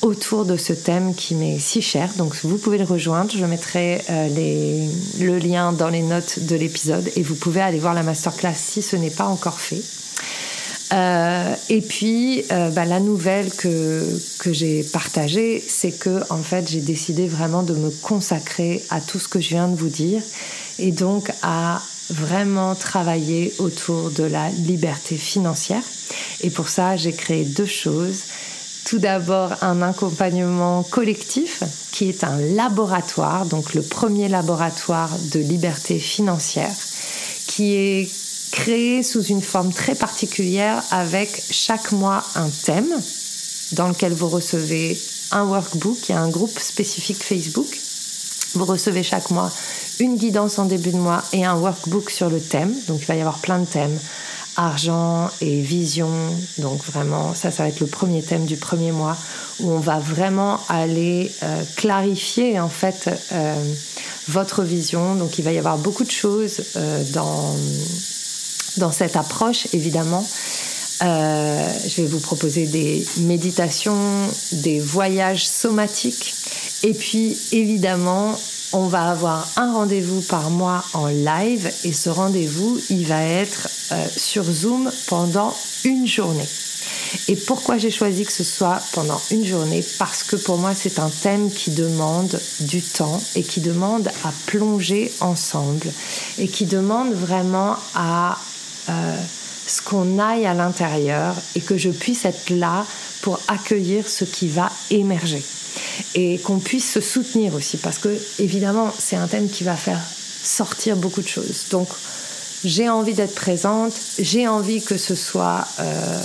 autour 0.01 0.45
de 0.45 0.57
ce 0.57 0.73
thème 0.73 1.15
qui 1.15 1.35
m'est 1.35 1.59
si 1.59 1.81
cher. 1.81 2.11
Donc 2.17 2.35
vous 2.43 2.57
pouvez 2.57 2.77
le 2.77 2.83
rejoindre, 2.83 3.31
je 3.35 3.45
mettrai 3.45 4.01
euh, 4.09 4.87
le 5.19 5.37
lien 5.39 5.73
dans 5.73 5.89
les 5.89 6.01
notes 6.01 6.39
de 6.39 6.55
l'épisode 6.55 7.09
et 7.15 7.23
vous 7.23 7.35
pouvez 7.35 7.61
aller 7.61 7.79
voir 7.79 7.93
la 7.93 8.03
masterclass 8.03 8.55
si 8.55 8.81
ce 8.81 8.95
n'est 8.95 9.09
pas 9.09 9.25
encore 9.25 9.59
fait. 9.59 9.81
Euh, 10.93 11.53
et 11.69 11.81
puis, 11.81 12.45
euh, 12.51 12.69
bah, 12.69 12.85
la 12.85 13.01
nouvelle 13.01 13.51
que, 13.51 14.05
que 14.39 14.53
j'ai 14.53 14.83
partagée, 14.83 15.61
c'est 15.67 15.91
que 15.91 16.21
en 16.29 16.41
fait, 16.41 16.69
j'ai 16.69 16.79
décidé 16.79 17.27
vraiment 17.27 17.63
de 17.63 17.73
me 17.73 17.89
consacrer 17.89 18.83
à 18.89 19.01
tout 19.01 19.19
ce 19.19 19.27
que 19.27 19.41
je 19.41 19.49
viens 19.49 19.67
de 19.67 19.75
vous 19.75 19.89
dire 19.89 20.21
et 20.79 20.91
donc 20.91 21.31
à 21.41 21.81
vraiment 22.09 22.73
travailler 22.75 23.53
autour 23.59 24.11
de 24.11 24.23
la 24.23 24.49
liberté 24.49 25.17
financière. 25.17 25.83
Et 26.41 26.49
pour 26.49 26.69
ça, 26.69 26.95
j'ai 26.95 27.11
créé 27.11 27.43
deux 27.43 27.65
choses. 27.65 28.23
Tout 28.87 28.99
d'abord 28.99 29.51
un 29.61 29.81
accompagnement 29.81 30.81
collectif 30.81 31.61
qui 31.91 32.07
est 32.07 32.23
un 32.23 32.39
laboratoire, 32.39 33.45
donc 33.45 33.73
le 33.73 33.81
premier 33.81 34.29
laboratoire 34.29 35.09
de 35.33 35.41
liberté 35.41 35.99
financière, 35.99 36.73
qui 37.47 37.73
est 37.73 38.09
créé 38.51 39.03
sous 39.03 39.23
une 39.23 39.41
forme 39.41 39.73
très 39.73 39.93
particulière 39.93 40.81
avec 40.91 41.43
chaque 41.51 41.91
mois 41.91 42.23
un 42.35 42.47
thème 42.47 42.87
dans 43.73 43.89
lequel 43.89 44.13
vous 44.13 44.29
recevez 44.29 44.97
un 45.31 45.43
workbook 45.43 46.09
et 46.09 46.13
un 46.13 46.29
groupe 46.29 46.57
spécifique 46.57 47.21
Facebook. 47.21 47.67
Vous 48.53 48.63
recevez 48.63 49.03
chaque 49.03 49.31
mois 49.31 49.51
une 49.99 50.15
guidance 50.15 50.59
en 50.59 50.65
début 50.65 50.91
de 50.91 50.97
mois 50.97 51.23
et 51.33 51.43
un 51.43 51.55
workbook 51.55 52.09
sur 52.09 52.29
le 52.29 52.39
thème. 52.39 52.73
Donc 52.87 53.01
il 53.01 53.05
va 53.05 53.15
y 53.17 53.19
avoir 53.19 53.39
plein 53.39 53.59
de 53.59 53.65
thèmes. 53.65 53.99
Argent 54.57 55.29
et 55.41 55.61
vision. 55.61 56.09
Donc 56.57 56.83
vraiment, 56.83 57.33
ça, 57.33 57.51
ça 57.51 57.63
va 57.63 57.69
être 57.69 57.79
le 57.79 57.87
premier 57.87 58.23
thème 58.23 58.45
du 58.45 58.57
premier 58.57 58.91
mois 58.91 59.15
où 59.59 59.71
on 59.71 59.79
va 59.79 59.99
vraiment 59.99 60.59
aller 60.67 61.31
euh, 61.43 61.63
clarifier 61.75 62.59
en 62.59 62.69
fait 62.69 63.09
euh, 63.31 63.55
votre 64.27 64.63
vision. 64.63 65.15
Donc 65.15 65.37
il 65.39 65.45
va 65.45 65.51
y 65.51 65.57
avoir 65.57 65.77
beaucoup 65.77 66.03
de 66.03 66.11
choses 66.11 66.61
euh, 66.75 67.03
dans, 67.13 67.55
dans 68.77 68.91
cette 68.91 69.15
approche, 69.15 69.67
évidemment. 69.73 70.25
je 71.01 72.01
vais 72.01 72.07
vous 72.07 72.19
proposer 72.19 72.65
des 72.65 73.05
méditations, 73.19 74.27
des 74.51 74.79
voyages 74.79 75.47
somatiques 75.47 76.33
et 76.83 76.93
puis 76.93 77.37
évidemment 77.51 78.35
on 78.73 78.87
va 78.87 79.09
avoir 79.09 79.47
un 79.55 79.73
rendez-vous 79.73 80.21
par 80.21 80.49
mois 80.49 80.83
en 80.93 81.07
live 81.07 81.71
et 81.83 81.93
ce 81.93 82.09
rendez-vous, 82.09 82.79
il 82.89 83.05
va 83.05 83.23
être 83.23 83.69
euh, 83.91 84.05
sur 84.15 84.43
Zoom 84.43 84.91
pendant 85.07 85.55
une 85.85 86.07
journée. 86.07 86.47
Et 87.27 87.35
pourquoi 87.35 87.77
j'ai 87.77 87.91
choisi 87.91 88.25
que 88.25 88.31
ce 88.31 88.43
soit 88.43 88.81
pendant 88.93 89.19
une 89.31 89.45
journée? 89.45 89.83
Parce 89.97 90.23
que 90.23 90.35
pour 90.35 90.57
moi, 90.57 90.73
c'est 90.75 90.99
un 90.99 91.09
thème 91.09 91.49
qui 91.49 91.71
demande 91.71 92.39
du 92.61 92.81
temps 92.81 93.21
et 93.35 93.43
qui 93.43 93.61
demande 93.61 94.09
à 94.23 94.33
plonger 94.45 95.11
ensemble 95.21 95.87
et 96.37 96.47
qui 96.47 96.65
demande 96.65 97.13
vraiment 97.13 97.77
à 97.95 98.37
euh, 98.89 99.17
ce 99.67 99.81
qu'on 99.81 100.19
aille 100.19 100.45
à 100.45 100.53
l'intérieur 100.53 101.35
et 101.55 101.61
que 101.61 101.77
je 101.77 101.89
puisse 101.89 102.25
être 102.25 102.49
là 102.49 102.85
pour 103.21 103.39
accueillir 103.47 104.07
ce 104.07 104.23
qui 104.23 104.47
va 104.47 104.71
émerger 104.89 105.43
et 106.15 106.39
qu'on 106.39 106.59
puisse 106.59 106.91
se 106.91 107.01
soutenir 107.01 107.53
aussi 107.53 107.77
parce 107.77 107.97
que 107.97 108.17
évidemment 108.39 108.93
c'est 108.97 109.15
un 109.15 109.27
thème 109.27 109.49
qui 109.49 109.63
va 109.63 109.75
faire 109.75 109.99
sortir 110.43 110.95
beaucoup 110.95 111.21
de 111.21 111.27
choses. 111.27 111.65
Donc 111.71 111.87
j'ai 112.63 112.89
envie 112.89 113.13
d'être 113.13 113.35
présente, 113.35 113.93
j'ai 114.19 114.47
envie 114.47 114.81
que 114.81 114.97
ce 114.97 115.15
soit 115.15 115.67
euh, 115.79 116.23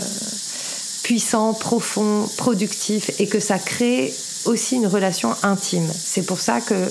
puissant, 1.02 1.52
profond, 1.55 2.28
productif 2.37 3.11
et 3.18 3.26
que 3.26 3.40
ça 3.40 3.59
crée 3.59 4.12
aussi 4.44 4.76
une 4.76 4.87
relation 4.87 5.35
intime. 5.42 5.88
C'est 5.92 6.22
pour 6.22 6.40
ça 6.40 6.61
que 6.61 6.88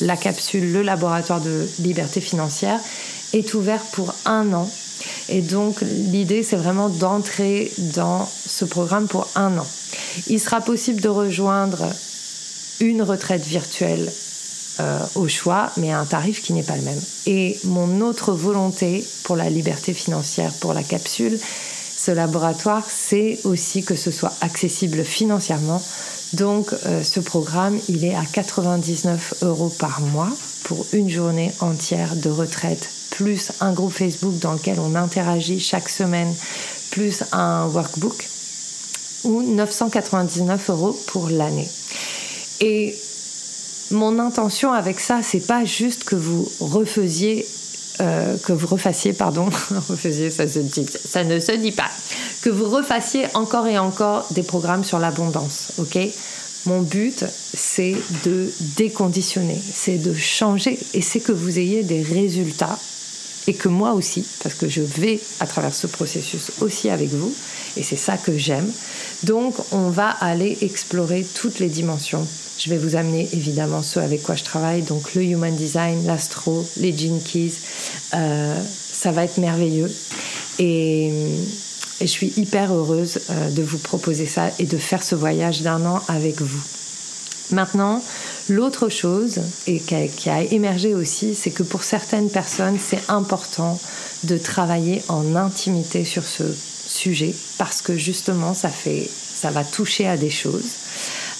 la 0.00 0.16
capsule, 0.16 0.72
le 0.72 0.82
laboratoire 0.82 1.40
de 1.40 1.68
liberté 1.78 2.20
financière, 2.20 2.80
est 3.32 3.54
ouvert 3.54 3.82
pour 3.92 4.14
un 4.24 4.52
an. 4.52 4.70
Et 5.28 5.42
donc 5.42 5.80
l'idée, 5.80 6.42
c'est 6.42 6.56
vraiment 6.56 6.88
d'entrer 6.88 7.72
dans 7.94 8.28
ce 8.46 8.64
programme 8.64 9.06
pour 9.06 9.28
un 9.34 9.56
an. 9.58 9.66
Il 10.26 10.40
sera 10.40 10.60
possible 10.60 11.00
de 11.00 11.08
rejoindre 11.08 11.86
une 12.80 13.02
retraite 13.02 13.44
virtuelle 13.44 14.10
euh, 14.80 14.98
au 15.14 15.28
choix, 15.28 15.70
mais 15.76 15.92
à 15.92 16.00
un 16.00 16.06
tarif 16.06 16.42
qui 16.42 16.52
n'est 16.52 16.62
pas 16.62 16.76
le 16.76 16.82
même. 16.82 17.00
Et 17.26 17.58
mon 17.64 18.00
autre 18.00 18.32
volonté 18.32 19.04
pour 19.24 19.36
la 19.36 19.50
liberté 19.50 19.92
financière, 19.92 20.52
pour 20.54 20.72
la 20.72 20.82
capsule, 20.82 21.38
ce 21.96 22.12
laboratoire, 22.12 22.84
c'est 22.88 23.38
aussi 23.44 23.84
que 23.84 23.94
ce 23.94 24.10
soit 24.10 24.32
accessible 24.40 25.04
financièrement. 25.04 25.82
Donc 26.32 26.72
euh, 26.86 27.02
ce 27.02 27.20
programme, 27.20 27.78
il 27.88 28.04
est 28.04 28.14
à 28.14 28.24
99 28.24 29.34
euros 29.42 29.68
par 29.68 30.00
mois 30.00 30.30
pour 30.64 30.86
une 30.92 31.10
journée 31.10 31.52
entière 31.60 32.16
de 32.16 32.30
retraite, 32.30 32.88
plus 33.10 33.52
un 33.60 33.72
groupe 33.72 33.92
Facebook 33.92 34.38
dans 34.38 34.52
lequel 34.52 34.78
on 34.80 34.94
interagit 34.94 35.60
chaque 35.60 35.88
semaine, 35.88 36.32
plus 36.90 37.24
un 37.32 37.66
workbook, 37.66 38.28
ou 39.24 39.42
999 39.42 40.70
euros 40.70 40.98
pour 41.06 41.28
l'année. 41.28 41.68
Et 42.60 42.96
mon 43.90 44.18
intention 44.18 44.72
avec 44.72 45.00
ça, 45.00 45.20
c'est 45.22 45.46
pas 45.46 45.64
juste 45.64 46.04
que 46.04 46.16
vous 46.16 46.50
refaisiez, 46.60 47.46
euh, 48.00 48.36
que 48.38 48.52
vous 48.52 48.66
refassiez, 48.66 49.12
pardon, 49.12 49.46
refaisiez, 49.88 50.30
ça, 50.30 50.44
ça 50.46 51.24
ne 51.24 51.40
se 51.40 51.52
dit 51.52 51.72
pas, 51.72 51.90
que 52.42 52.50
vous 52.50 52.68
refassiez 52.68 53.26
encore 53.34 53.66
et 53.66 53.78
encore 53.78 54.26
des 54.30 54.42
programmes 54.42 54.84
sur 54.84 54.98
l'abondance, 54.98 55.72
Mon 56.66 56.82
but, 56.82 57.24
c'est 57.54 57.96
de 58.24 58.52
déconditionner, 58.76 59.60
c'est 59.74 59.98
de 59.98 60.14
changer, 60.14 60.78
et 60.94 61.02
c'est 61.02 61.20
que 61.20 61.32
vous 61.32 61.58
ayez 61.58 61.82
des 61.82 62.02
résultats, 62.02 62.78
et 63.46 63.54
que 63.54 63.68
moi 63.68 63.92
aussi, 63.92 64.26
parce 64.42 64.54
que 64.54 64.68
je 64.68 64.82
vais 64.82 65.20
à 65.40 65.46
travers 65.46 65.74
ce 65.74 65.86
processus 65.86 66.52
aussi 66.60 66.90
avec 66.90 67.10
vous, 67.10 67.34
et 67.76 67.82
c'est 67.82 67.96
ça 67.96 68.16
que 68.16 68.36
j'aime. 68.36 68.70
Donc, 69.22 69.54
on 69.72 69.90
va 69.90 70.08
aller 70.08 70.58
explorer 70.62 71.26
toutes 71.34 71.58
les 71.58 71.68
dimensions 71.68 72.26
je 72.60 72.68
vais 72.68 72.76
vous 72.76 72.94
amener 72.94 73.26
évidemment 73.32 73.82
ceux 73.82 74.00
avec 74.00 74.22
quoi 74.22 74.34
je 74.34 74.44
travaille, 74.44 74.82
donc 74.82 75.14
le 75.14 75.24
Human 75.24 75.54
Design, 75.56 76.06
l'Astro, 76.06 76.66
les 76.76 76.94
Gene 76.96 77.18
Keys. 77.22 77.54
Euh, 78.12 78.62
ça 78.92 79.12
va 79.12 79.24
être 79.24 79.38
merveilleux. 79.38 79.90
Et, 80.58 81.10
je 82.02 82.06
suis 82.06 82.32
hyper 82.36 82.72
heureuse 82.72 83.20
euh, 83.30 83.50
de 83.50 83.62
vous 83.62 83.78
proposer 83.78 84.26
ça 84.26 84.50
et 84.58 84.64
de 84.64 84.76
faire 84.78 85.02
ce 85.02 85.14
voyage 85.14 85.62
d'un 85.62 85.84
an 85.86 86.02
avec 86.08 86.40
vous. 86.40 86.62
Maintenant, 87.52 88.02
l'autre 88.48 88.88
chose 88.88 89.40
et 89.66 89.80
qui 89.80 90.30
a, 90.30 90.42
émergé 90.42 90.94
aussi, 90.94 91.34
c'est 91.34 91.50
que 91.50 91.62
pour 91.62 91.82
certaines 91.82 92.30
personnes, 92.30 92.78
c'est 92.78 93.02
important 93.08 93.78
de 94.24 94.38
travailler 94.38 95.02
en 95.08 95.34
intimité 95.36 96.04
sur 96.04 96.24
ce 96.24 96.44
sujet 96.86 97.34
parce 97.58 97.82
que 97.82 97.96
justement, 97.96 98.54
ça 98.54 98.68
fait, 98.68 99.08
ça 99.34 99.50
va 99.50 99.64
toucher 99.64 100.06
à 100.06 100.16
des 100.16 100.30
choses. 100.30 100.76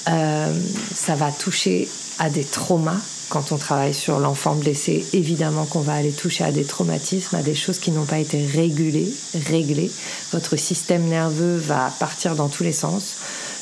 Euh, 0.09 0.53
ça 0.95 1.15
va 1.15 1.31
toucher 1.31 1.89
à 2.19 2.31
des 2.31 2.45
traumas. 2.45 3.01
Quand 3.29 3.53
on 3.53 3.59
travaille 3.59 3.95
sur 3.95 4.19
l'enfant 4.19 4.57
blessé, 4.57 5.07
évidemment 5.13 5.65
qu'on 5.65 5.81
va 5.81 5.95
aller 5.95 6.11
toucher 6.11 6.43
à 6.43 6.51
des 6.51 6.65
traumatismes, 6.65 7.37
à 7.37 7.43
des 7.43 7.55
choses 7.55 7.79
qui 7.79 7.93
n'ont 7.93 8.05
pas 8.05 8.19
été 8.19 8.45
régulées, 8.45 9.13
réglées. 9.47 9.91
Votre 10.33 10.57
système 10.57 11.05
nerveux 11.05 11.57
va 11.57 11.93
partir 12.01 12.35
dans 12.35 12.49
tous 12.49 12.65
les 12.65 12.73
sens. 12.73 13.15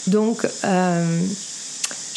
Donc, 0.06 0.46
euh, 0.64 1.20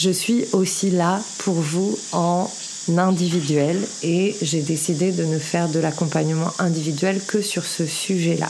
je 0.01 0.09
suis 0.09 0.45
aussi 0.53 0.89
là 0.89 1.21
pour 1.37 1.53
vous 1.53 1.95
en 2.11 2.49
individuel 2.97 3.79
et 4.01 4.35
j'ai 4.41 4.61
décidé 4.61 5.11
de 5.11 5.23
ne 5.23 5.37
faire 5.37 5.69
de 5.69 5.79
l'accompagnement 5.79 6.51
individuel 6.57 7.21
que 7.23 7.43
sur 7.43 7.63
ce 7.63 7.85
sujet-là. 7.85 8.49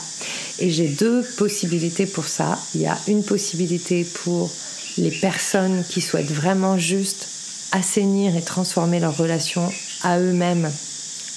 Et 0.59 0.69
j'ai 0.71 0.87
deux 0.87 1.23
possibilités 1.37 2.05
pour 2.05 2.25
ça. 2.25 2.57
Il 2.73 2.81
y 2.81 2.87
a 2.87 2.97
une 3.09 3.23
possibilité 3.23 4.05
pour 4.23 4.49
les 4.97 5.11
personnes 5.11 5.83
qui 5.89 5.99
souhaitent 5.99 6.31
vraiment 6.31 6.77
juste 6.77 7.27
assainir 7.73 8.37
et 8.37 8.41
transformer 8.41 9.01
leur 9.01 9.17
relation 9.17 9.69
à 10.03 10.19
eux-mêmes 10.19 10.71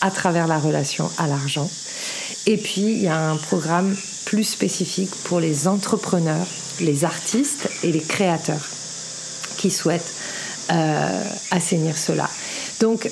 à 0.00 0.12
travers 0.12 0.46
la 0.46 0.60
relation 0.60 1.10
à 1.18 1.26
l'argent. 1.26 1.68
Et 2.46 2.56
puis, 2.56 2.92
il 2.92 3.02
y 3.02 3.08
a 3.08 3.30
un 3.30 3.36
programme 3.36 3.96
plus 4.26 4.44
spécifique 4.44 5.10
pour 5.24 5.40
les 5.40 5.66
entrepreneurs, 5.66 6.46
les 6.80 7.04
artistes 7.04 7.68
et 7.82 7.90
les 7.90 8.00
créateurs 8.00 8.68
qui 9.64 9.70
souhaitent 9.70 10.12
euh, 10.70 11.22
assainir 11.50 11.96
cela. 11.96 12.28
Donc, 12.80 13.10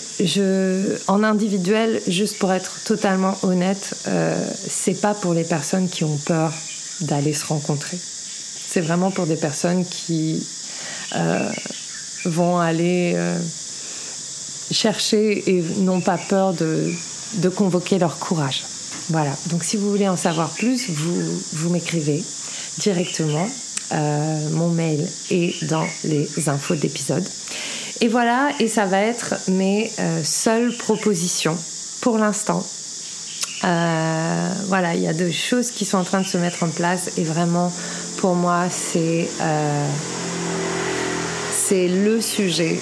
en 1.09 1.25
individuel, 1.25 2.03
juste 2.07 2.39
pour 2.39 2.53
être 2.53 2.81
totalement 2.85 3.35
honnête, 3.43 3.95
euh, 4.07 4.37
c'est 4.69 5.01
pas 5.01 5.15
pour 5.15 5.33
les 5.33 5.45
personnes 5.45 5.89
qui 5.89 6.05
ont 6.05 6.19
peur 6.19 6.53
d'aller 7.01 7.33
se 7.33 7.47
rencontrer. 7.47 7.97
C'est 8.69 8.83
vraiment 8.83 9.11
pour 9.11 9.27
des 9.27 9.37
personnes 9.37 9.87
qui 9.87 10.47
euh, 11.17 11.51
vont 12.27 12.59
aller 12.59 13.13
euh, 13.15 13.39
chercher 14.71 15.43
et 15.49 15.63
n'ont 15.79 16.03
pas 16.03 16.19
peur 16.19 16.53
de, 16.53 16.93
convoquer 17.57 17.99
leur 17.99 18.19
courage. 18.19 18.65
Voilà, 19.09 19.35
donc 19.47 19.65
si 19.65 19.79
vous 19.79 19.89
voulez 19.91 20.09
en 20.09 20.19
savoir 20.19 20.51
plus, 20.51 20.91
vous 20.91 21.71
m'écrivez 21.71 22.23
directement. 22.79 23.49
Euh, 23.93 24.49
mon 24.51 24.69
mail 24.69 25.07
est 25.31 25.65
dans 25.65 25.87
les 26.05 26.49
infos 26.49 26.75
d'épisode. 26.75 27.27
Et 28.01 28.09
voilà, 28.09 28.51
et 28.59 28.69
ça 28.69 28.87
va 28.87 29.01
être 29.01 29.35
mes 29.49 29.91
seules 30.25 30.77
propositions 30.77 31.57
pour 32.01 32.19
l'instant. 32.19 32.67
voilà, 33.61 34.95
il 34.95 35.03
y 35.03 35.07
a 35.07 35.13
deux 35.13 35.31
choses 35.31 35.71
qui 35.71 35.85
sont 35.85 35.99
en 35.99 36.05
train 36.05 36.21
de 36.21 36.27
se 36.27 36.37
mettre 36.37 36.65
en 36.65 36.69
place 36.69 37.11
et 37.17 37.23
vraiment 37.23 37.73
pour 38.23 38.37
moi, 38.37 38.69
c'est 38.71 39.29
euh, 39.41 39.89
le 41.73 42.21
sujet 42.21 42.79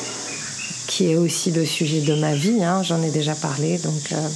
qui 0.87 1.11
est 1.11 1.17
aussi 1.17 1.51
le 1.51 1.65
sujet 1.65 2.01
de 2.03 2.15
ma 2.15 2.35
vie. 2.35 2.63
Hein. 2.63 2.83
J'en 2.83 3.03
ai 3.03 3.11
déjà 3.11 3.35
parlé, 3.35 3.81
euh, 4.13 4.29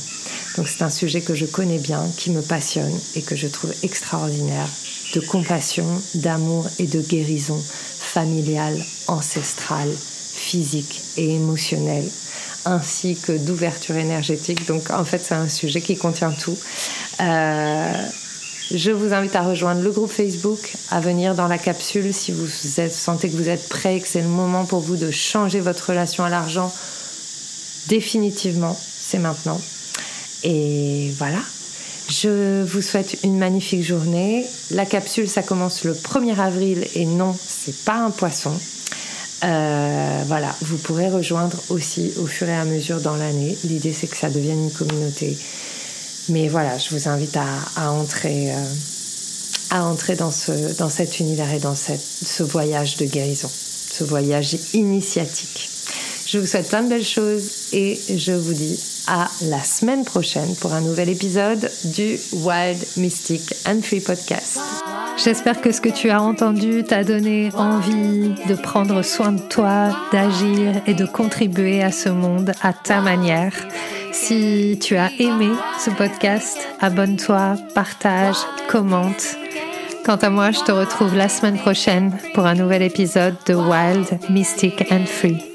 donc 0.56 0.66
c'est 0.66 0.80
un 0.80 0.88
sujet 0.88 1.20
que 1.20 1.34
je 1.34 1.44
connais 1.44 1.76
bien, 1.76 2.06
qui 2.16 2.30
me 2.30 2.40
passionne 2.40 2.98
et 3.16 3.20
que 3.20 3.36
je 3.36 3.48
trouve 3.48 3.74
extraordinaire 3.82 4.68
de 5.14 5.20
compassion, 5.20 5.86
d'amour 6.14 6.66
et 6.78 6.86
de 6.86 7.00
guérison 7.00 7.60
familiale, 7.98 8.82
ancestrale, 9.06 9.92
physique 9.92 11.02
et 11.16 11.34
émotionnelle, 11.34 12.08
ainsi 12.64 13.16
que 13.16 13.32
d'ouverture 13.32 13.96
énergétique. 13.96 14.66
Donc 14.66 14.90
en 14.90 15.04
fait 15.04 15.18
c'est 15.18 15.34
un 15.34 15.48
sujet 15.48 15.80
qui 15.80 15.96
contient 15.96 16.32
tout. 16.32 16.56
Euh, 17.20 17.92
je 18.70 18.90
vous 18.90 19.12
invite 19.12 19.36
à 19.36 19.42
rejoindre 19.42 19.82
le 19.82 19.90
groupe 19.90 20.10
Facebook, 20.10 20.72
à 20.90 21.00
venir 21.00 21.34
dans 21.34 21.48
la 21.48 21.58
capsule 21.58 22.14
si 22.14 22.32
vous 22.32 22.48
sentez 22.48 23.28
que 23.28 23.36
vous 23.36 23.48
êtes 23.48 23.68
prêt 23.68 23.96
et 23.96 24.00
que 24.00 24.08
c'est 24.08 24.22
le 24.22 24.28
moment 24.28 24.64
pour 24.64 24.80
vous 24.80 24.96
de 24.96 25.10
changer 25.10 25.60
votre 25.60 25.90
relation 25.90 26.24
à 26.24 26.30
l'argent. 26.30 26.72
Définitivement, 27.88 28.78
c'est 28.80 29.18
maintenant. 29.18 29.60
Et 30.44 31.12
voilà. 31.18 31.40
Je 32.08 32.62
vous 32.62 32.82
souhaite 32.82 33.18
une 33.24 33.38
magnifique 33.38 33.82
journée. 33.82 34.46
La 34.70 34.86
capsule, 34.86 35.28
ça 35.28 35.42
commence 35.42 35.84
le 35.84 35.94
1er 35.94 36.38
avril 36.38 36.86
et 36.94 37.06
non, 37.06 37.34
c'est 37.34 37.84
pas 37.84 37.96
un 37.96 38.10
poisson. 38.10 38.52
Euh, 39.42 40.22
voilà, 40.26 40.54
vous 40.62 40.78
pourrez 40.78 41.08
rejoindre 41.08 41.58
aussi 41.68 42.12
au 42.18 42.26
fur 42.26 42.48
et 42.48 42.54
à 42.54 42.64
mesure 42.64 43.00
dans 43.00 43.16
l'année. 43.16 43.56
L'idée, 43.64 43.92
c'est 43.92 44.06
que 44.06 44.16
ça 44.16 44.30
devienne 44.30 44.64
une 44.64 44.72
communauté 44.72 45.36
mais 46.28 46.48
voilà, 46.48 46.78
je 46.78 46.90
vous 46.90 47.08
invite 47.08 47.36
à, 47.36 47.90
entrer, 47.90 48.52
euh, 48.52 48.64
à 49.70 49.84
entrer 49.84 50.16
dans, 50.16 50.30
ce, 50.30 50.76
dans 50.78 50.88
cet 50.88 51.20
univers 51.20 51.52
et 51.52 51.58
dans 51.58 51.74
ce 51.74 52.42
voyage 52.42 52.96
de 52.96 53.04
guérison, 53.04 53.50
ce 53.50 54.04
voyage 54.04 54.56
initiatique. 54.72 55.70
Je 56.26 56.38
vous 56.38 56.46
souhaite 56.46 56.68
plein 56.68 56.82
de 56.82 56.88
belles 56.88 57.04
choses 57.04 57.50
et 57.72 58.00
je 58.16 58.32
vous 58.32 58.54
dis 58.54 58.80
à 59.06 59.28
la 59.42 59.60
semaine 59.60 60.04
prochaine 60.04 60.54
pour 60.60 60.72
un 60.72 60.80
nouvel 60.80 61.08
épisode 61.08 61.70
du 61.84 62.18
Wild 62.32 62.78
Mystic 62.96 63.54
and 63.66 63.80
Free 63.82 64.00
Podcast. 64.00 64.58
J'espère 65.16 65.60
que 65.60 65.72
ce 65.72 65.80
que 65.80 65.88
tu 65.88 66.10
as 66.10 66.20
entendu 66.20 66.82
t'a 66.82 67.04
donné 67.04 67.50
envie 67.54 68.34
de 68.48 68.54
prendre 68.54 69.02
soin 69.02 69.32
de 69.32 69.40
toi, 69.40 69.90
d'agir 70.12 70.82
et 70.86 70.94
de 70.94 71.06
contribuer 71.06 71.82
à 71.82 71.92
ce 71.92 72.08
monde 72.08 72.52
à 72.62 72.72
ta 72.72 73.00
manière. 73.00 73.54
Si 74.12 74.78
tu 74.82 74.96
as 74.96 75.10
aimé 75.18 75.50
ce 75.78 75.90
podcast, 75.90 76.58
abonne-toi, 76.80 77.56
partage, 77.74 78.36
commente. 78.68 79.36
Quant 80.04 80.16
à 80.16 80.30
moi, 80.30 80.50
je 80.50 80.60
te 80.60 80.72
retrouve 80.72 81.14
la 81.14 81.28
semaine 81.28 81.58
prochaine 81.58 82.18
pour 82.34 82.44
un 82.44 82.54
nouvel 82.54 82.82
épisode 82.82 83.36
de 83.46 83.54
Wild, 83.54 84.18
Mystic 84.28 84.84
and 84.92 85.06
Free. 85.06 85.53